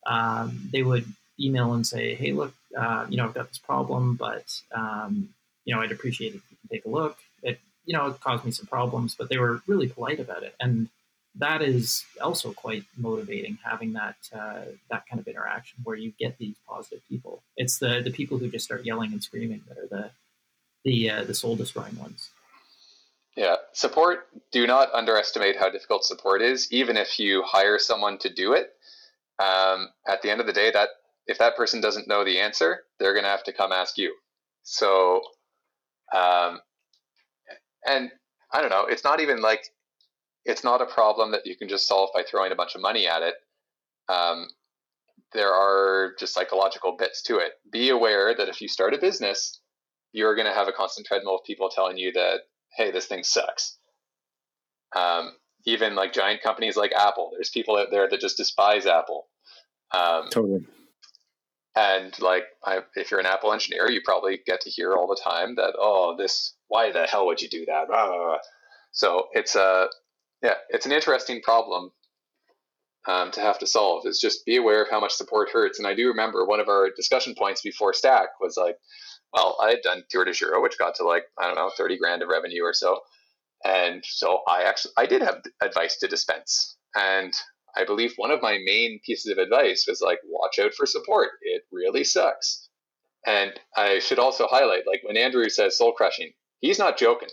[0.06, 1.06] um, they would
[1.39, 5.31] email and say, "Hey, look, uh, you know, I've got this problem, but um,
[5.65, 8.45] you know, I'd appreciate if you can take a look." It, you know, it caused
[8.45, 10.89] me some problems, but they were really polite about it, and
[11.37, 13.59] that is also quite motivating.
[13.65, 17.43] Having that uh, that kind of interaction where you get these positive people.
[17.57, 20.11] It's the the people who just start yelling and screaming that are the
[20.85, 22.31] the uh, the soul destroying ones.
[23.37, 24.27] Yeah, support.
[24.51, 26.71] Do not underestimate how difficult support is.
[26.73, 28.73] Even if you hire someone to do it,
[29.39, 30.89] um, at the end of the day, that
[31.31, 34.15] if that person doesn't know the answer, they're going to have to come ask you.
[34.65, 35.20] So,
[36.12, 36.59] um,
[37.86, 38.11] and
[38.52, 39.65] I don't know, it's not even like
[40.44, 43.07] it's not a problem that you can just solve by throwing a bunch of money
[43.07, 43.35] at it.
[44.09, 44.48] Um,
[45.32, 47.52] there are just psychological bits to it.
[47.70, 49.61] Be aware that if you start a business,
[50.12, 52.40] you're going to have a constant treadmill of people telling you that,
[52.77, 53.78] hey, this thing sucks.
[54.97, 55.31] Um,
[55.65, 59.28] even like giant companies like Apple, there's people out there that just despise Apple.
[59.93, 60.66] Um, totally.
[61.77, 65.21] And like, I, if you're an Apple engineer, you probably get to hear all the
[65.23, 67.87] time that, oh, this, why the hell would you do that?
[67.93, 68.39] Ah.
[68.93, 69.89] So it's a,
[70.43, 71.93] yeah, it's an interesting problem
[73.07, 74.07] um, to have to solve.
[74.07, 75.79] Is just be aware of how much support hurts.
[75.79, 78.77] And I do remember one of our discussion points before Stac was like,
[79.33, 81.97] well, I had done Tour de Giro, which got to like I don't know, thirty
[81.99, 83.01] grand of revenue or so,
[83.65, 87.33] and so I actually I did have advice to dispense, and
[87.77, 91.31] I believe one of my main pieces of advice was like, watch out for support.
[91.43, 92.69] It really sucks.
[93.27, 97.29] And I should also highlight, like when Andrew says soul crushing, he's not joking.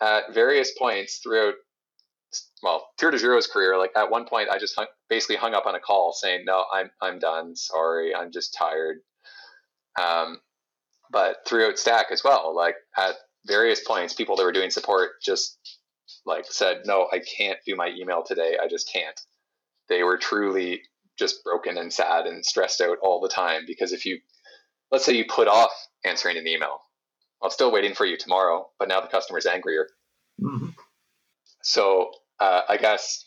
[0.00, 1.54] At various points throughout,
[2.62, 5.66] well, Tour de Giro's career, like at one point, I just hung, basically hung up
[5.66, 7.56] on a call saying, "No, I'm I'm done.
[7.56, 8.98] Sorry, I'm just tired."
[10.00, 10.38] Um,
[11.10, 15.58] but throughout Stac as well, like at various points, people that were doing support just
[16.24, 18.56] like said, "No, I can't do my email today.
[18.62, 19.18] I just can't."
[19.90, 20.80] They were truly
[21.18, 24.18] just broken and sad and stressed out all the time because if you
[24.90, 25.70] let's say you put off
[26.04, 26.78] answering an email
[27.42, 29.86] i'm still waiting for you tomorrow but now the customer's angrier.
[30.40, 30.68] Mm-hmm.
[31.62, 33.26] so uh, i guess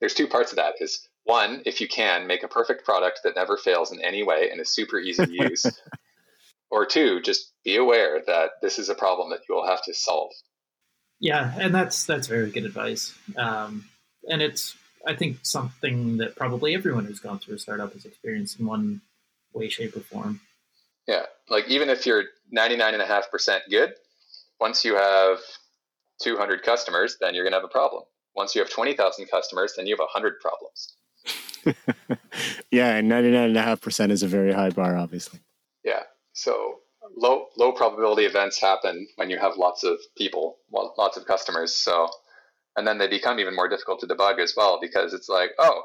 [0.00, 3.34] there's two parts of that is one if you can make a perfect product that
[3.36, 5.66] never fails in any way and is super easy to use.
[6.68, 9.94] Or two just be aware that this is a problem that you will have to
[9.94, 10.32] solve.
[11.20, 13.16] Yeah and that's that's very good advice.
[13.36, 13.84] Um,
[14.28, 14.74] and it's
[15.06, 19.00] I think something that probably everyone who's gone through a startup has experienced in one
[19.52, 20.40] way, shape, or form.
[21.06, 22.24] Yeah, like even if you're
[22.54, 23.94] 99.5% good,
[24.60, 25.38] once you have
[26.20, 28.02] 200 customers, then you're going to have a problem.
[28.34, 30.94] Once you have 20,000 customers, then you have 100 problems.
[32.70, 35.40] yeah, and 99.5% is a very high bar, obviously.
[35.84, 36.02] Yeah.
[36.32, 36.80] So
[37.16, 41.74] low low probability events happen when you have lots of people, lots of customers.
[41.74, 42.08] So
[42.76, 45.82] and then they become even more difficult to debug as well because it's like, oh,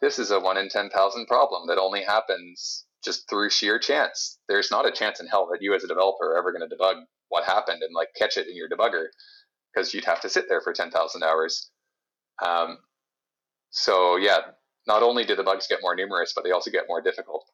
[0.00, 4.38] this is a one in 10,000 problem that only happens just through sheer chance.
[4.48, 6.74] There's not a chance in hell that you as a developer are ever going to
[6.74, 9.06] debug what happened and like catch it in your debugger
[9.74, 11.70] because you'd have to sit there for 10,000 hours.
[12.44, 12.78] Um,
[13.70, 14.38] so yeah,
[14.86, 17.44] not only do the bugs get more numerous, but they also get more difficult.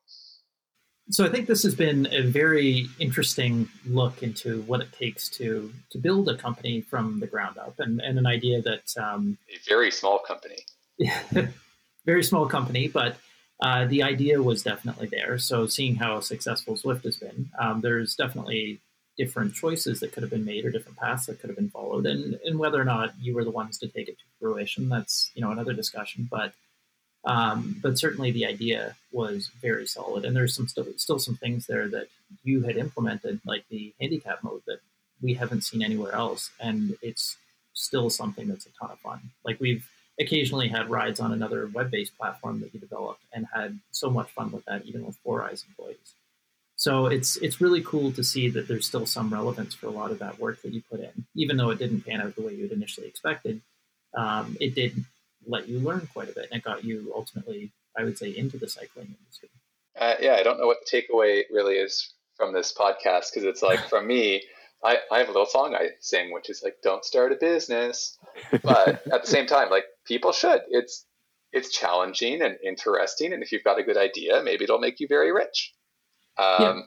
[1.10, 5.72] So I think this has been a very interesting look into what it takes to
[5.90, 9.58] to build a company from the ground up, and, and an idea that um, a
[9.68, 10.58] very small company,
[12.06, 13.16] very small company, but
[13.60, 15.38] uh, the idea was definitely there.
[15.38, 18.80] So seeing how successful Zwift has been, um, there's definitely
[19.18, 22.06] different choices that could have been made or different paths that could have been followed,
[22.06, 25.32] and and whether or not you were the ones to take it to fruition, that's
[25.34, 26.52] you know another discussion, but.
[27.24, 31.66] Um, but certainly the idea was very solid, and there's some still still some things
[31.66, 32.08] there that
[32.42, 34.80] you had implemented, like the handicap mode that
[35.20, 37.36] we haven't seen anywhere else, and it's
[37.74, 39.20] still something that's a ton of fun.
[39.44, 39.88] Like we've
[40.20, 44.50] occasionally had rides on another web-based platform that you developed, and had so much fun
[44.50, 46.14] with that, even with 4iiii employees.
[46.74, 50.10] So it's it's really cool to see that there's still some relevance for a lot
[50.10, 52.54] of that work that you put in, even though it didn't pan out the way
[52.54, 53.60] you had initially expected.
[54.14, 55.04] Um, it did
[55.46, 58.58] let you learn quite a bit, and it got you ultimately, I would say, into
[58.58, 59.50] the cycling industry.
[59.98, 63.62] Uh, yeah, I don't know what the takeaway really is from this podcast because it's
[63.62, 64.42] like from me,
[64.84, 68.18] I, I have a little song I sing, which is like, "Don't start a business,"
[68.62, 70.62] but at the same time, like people should.
[70.70, 71.06] It's
[71.52, 75.06] it's challenging and interesting, and if you've got a good idea, maybe it'll make you
[75.08, 75.74] very rich.
[76.38, 76.80] Um, yeah.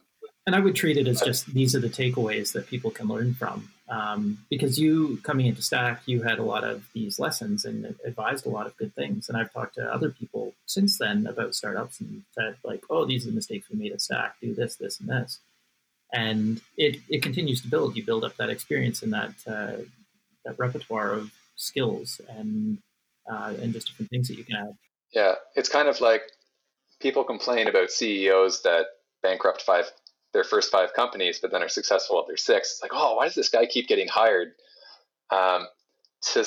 [0.48, 3.34] And I would treat it as just these are the takeaways that people can learn
[3.34, 7.96] from um, because you coming into Stac, you had a lot of these lessons and
[8.04, 9.30] advised a lot of good things.
[9.30, 13.26] And I've talked to other people since then about startups and said like, oh, these
[13.26, 14.34] are the mistakes we made at Stac.
[14.42, 15.40] Do this, this, and this.
[16.12, 17.96] And it, it continues to build.
[17.96, 19.84] You build up that experience and that uh,
[20.46, 22.80] that repertoire of skills and
[23.30, 24.78] uh, and just different things that you can add.
[25.14, 26.22] Yeah, it's kind of like
[27.00, 28.86] people complain about CEOs that
[29.24, 29.92] bankrupt five
[30.36, 32.74] their first five companies, but then are successful at their six.
[32.74, 34.50] It's like, oh, why does this guy keep getting hired?
[35.32, 35.68] Um,
[36.34, 36.46] to,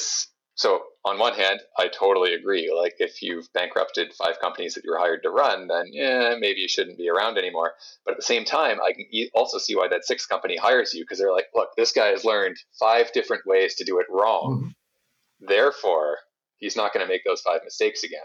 [0.55, 2.70] so on one hand, I totally agree.
[2.77, 6.60] Like if you've bankrupted five companies that you were hired to run, then yeah, maybe
[6.60, 7.73] you shouldn't be around anymore.
[8.05, 11.02] But at the same time, I can also see why that sixth company hires you
[11.02, 14.60] because they're like, look, this guy has learned five different ways to do it wrong.
[14.60, 15.47] Mm-hmm.
[15.47, 16.19] Therefore,
[16.59, 18.20] he's not going to make those five mistakes again.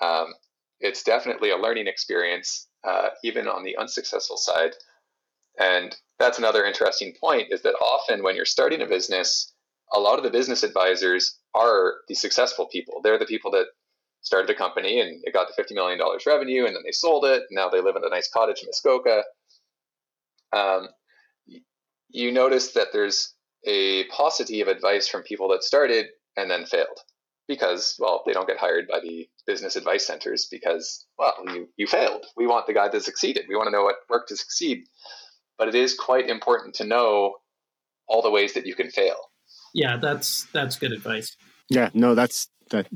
[0.00, 0.26] Um,
[0.78, 4.72] it's definitely a learning experience uh, even on the unsuccessful side.
[5.58, 9.52] And that's another interesting point is that often when you're starting a business,
[9.92, 13.00] a lot of the business advisors are the successful people.
[13.02, 13.66] They're the people that
[14.22, 17.42] started a company and it got to $50 million revenue and then they sold it.
[17.48, 19.24] And now they live in a nice cottage in Muskoka.
[20.52, 20.88] Um,
[22.08, 23.34] you notice that there's
[23.66, 26.98] a paucity of advice from people that started and then failed
[27.48, 31.86] because well they don't get hired by the business advice centers because well you, you
[31.86, 32.26] failed.
[32.36, 33.46] We want the guy that succeeded.
[33.48, 34.84] We want to know what worked to succeed.
[35.58, 37.34] But it is quite important to know
[38.08, 39.16] all the ways that you can fail.
[39.74, 41.36] Yeah that's that's good advice.
[41.68, 42.88] Yeah no that's that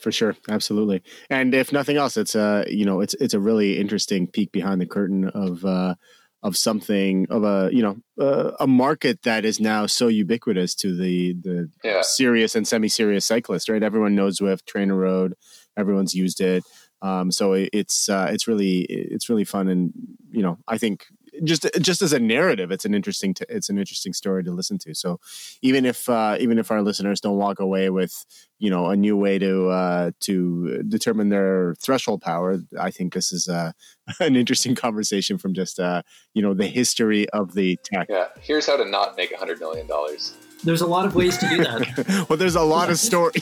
[0.00, 0.36] for sure.
[0.48, 1.02] Absolutely.
[1.28, 4.80] And if nothing else it's a you know it's it's a really interesting peek behind
[4.80, 5.94] the curtain of uh
[6.42, 10.96] of something of a you know uh, a market that is now so ubiquitous to
[10.96, 12.00] the the yeah.
[12.02, 15.32] serious and semi-serious cyclist right everyone knows Zwift TrainerRoad
[15.76, 16.62] everyone's used it
[17.02, 19.92] um, so it, it's uh, it's really it's really fun and
[20.30, 21.06] you know I think
[21.44, 24.78] just just as a narrative, it's an interesting t- it's an interesting story to listen
[24.78, 24.94] to.
[24.94, 25.20] So
[25.62, 28.24] even if uh, even if our listeners don't walk away with
[28.58, 33.32] you know a new way to uh, to determine their threshold power, I think this
[33.32, 33.72] is uh,
[34.20, 36.02] an interesting conversation from just uh,
[36.34, 38.06] you know the history of the tech.
[38.08, 40.34] Yeah, here's how to not make a hundred million dollars.
[40.64, 42.26] There's a lot of ways to do that.
[42.28, 43.40] well, there's a lot of story.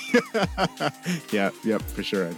[1.32, 2.30] yeah, yep, for sure.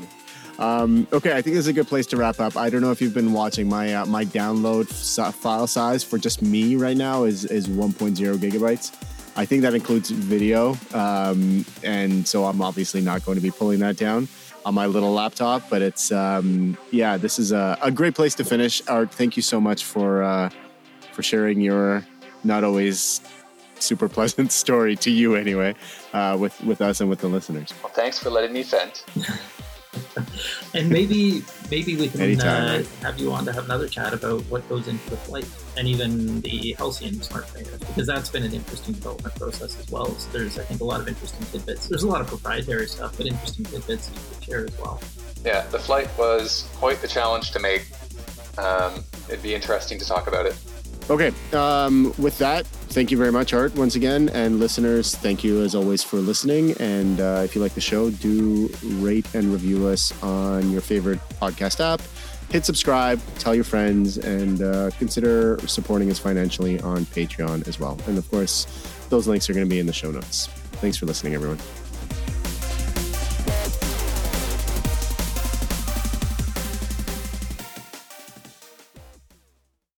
[0.59, 2.57] Um, okay, I think this is a good place to wrap up.
[2.57, 4.89] I don't know if you've been watching my uh, my download
[5.35, 8.93] file size for just me right now is is 1.0 gigabytes.
[9.37, 13.79] I think that includes video, um, and so I'm obviously not going to be pulling
[13.81, 14.27] that down
[14.67, 15.71] on my little laptop.
[15.71, 18.83] But it's um, yeah, this is a, a, great place to finish.
[18.89, 20.51] Art, thank you so much for uh,
[21.13, 22.05] for sharing your
[22.43, 23.21] not always
[23.79, 25.77] super pleasant story to you anyway
[26.13, 27.73] uh, with with us and with the listeners.
[27.81, 29.05] Well, thanks for letting me vent.
[30.75, 34.69] and maybe maybe we can uh, have you on to have another chat about what
[34.69, 35.47] goes into the flight
[35.77, 40.07] and even the Halcyon smart trainers because that's been an interesting development process as well.
[40.07, 41.89] So there's I think a lot of interesting tidbits.
[41.89, 45.01] There's a lot of proprietary stuff, but interesting tidbits you could share as well.
[45.45, 47.87] Yeah, the flight was quite the challenge to make.
[48.59, 50.57] Um, it'd be interesting to talk about it.
[51.11, 54.29] Okay, um, with that, thank you very much, Art, once again.
[54.29, 56.73] And listeners, thank you as always for listening.
[56.81, 61.19] And uh, if you like the show, do rate and review us on your favorite
[61.41, 62.03] podcast app.
[62.51, 67.99] Hit subscribe, tell your friends, and uh, consider supporting us financially on Patreon as well.
[68.07, 68.67] And of course,
[69.09, 70.49] those links are going to be in the show notes.
[70.81, 71.59] Thanks for listening, everyone.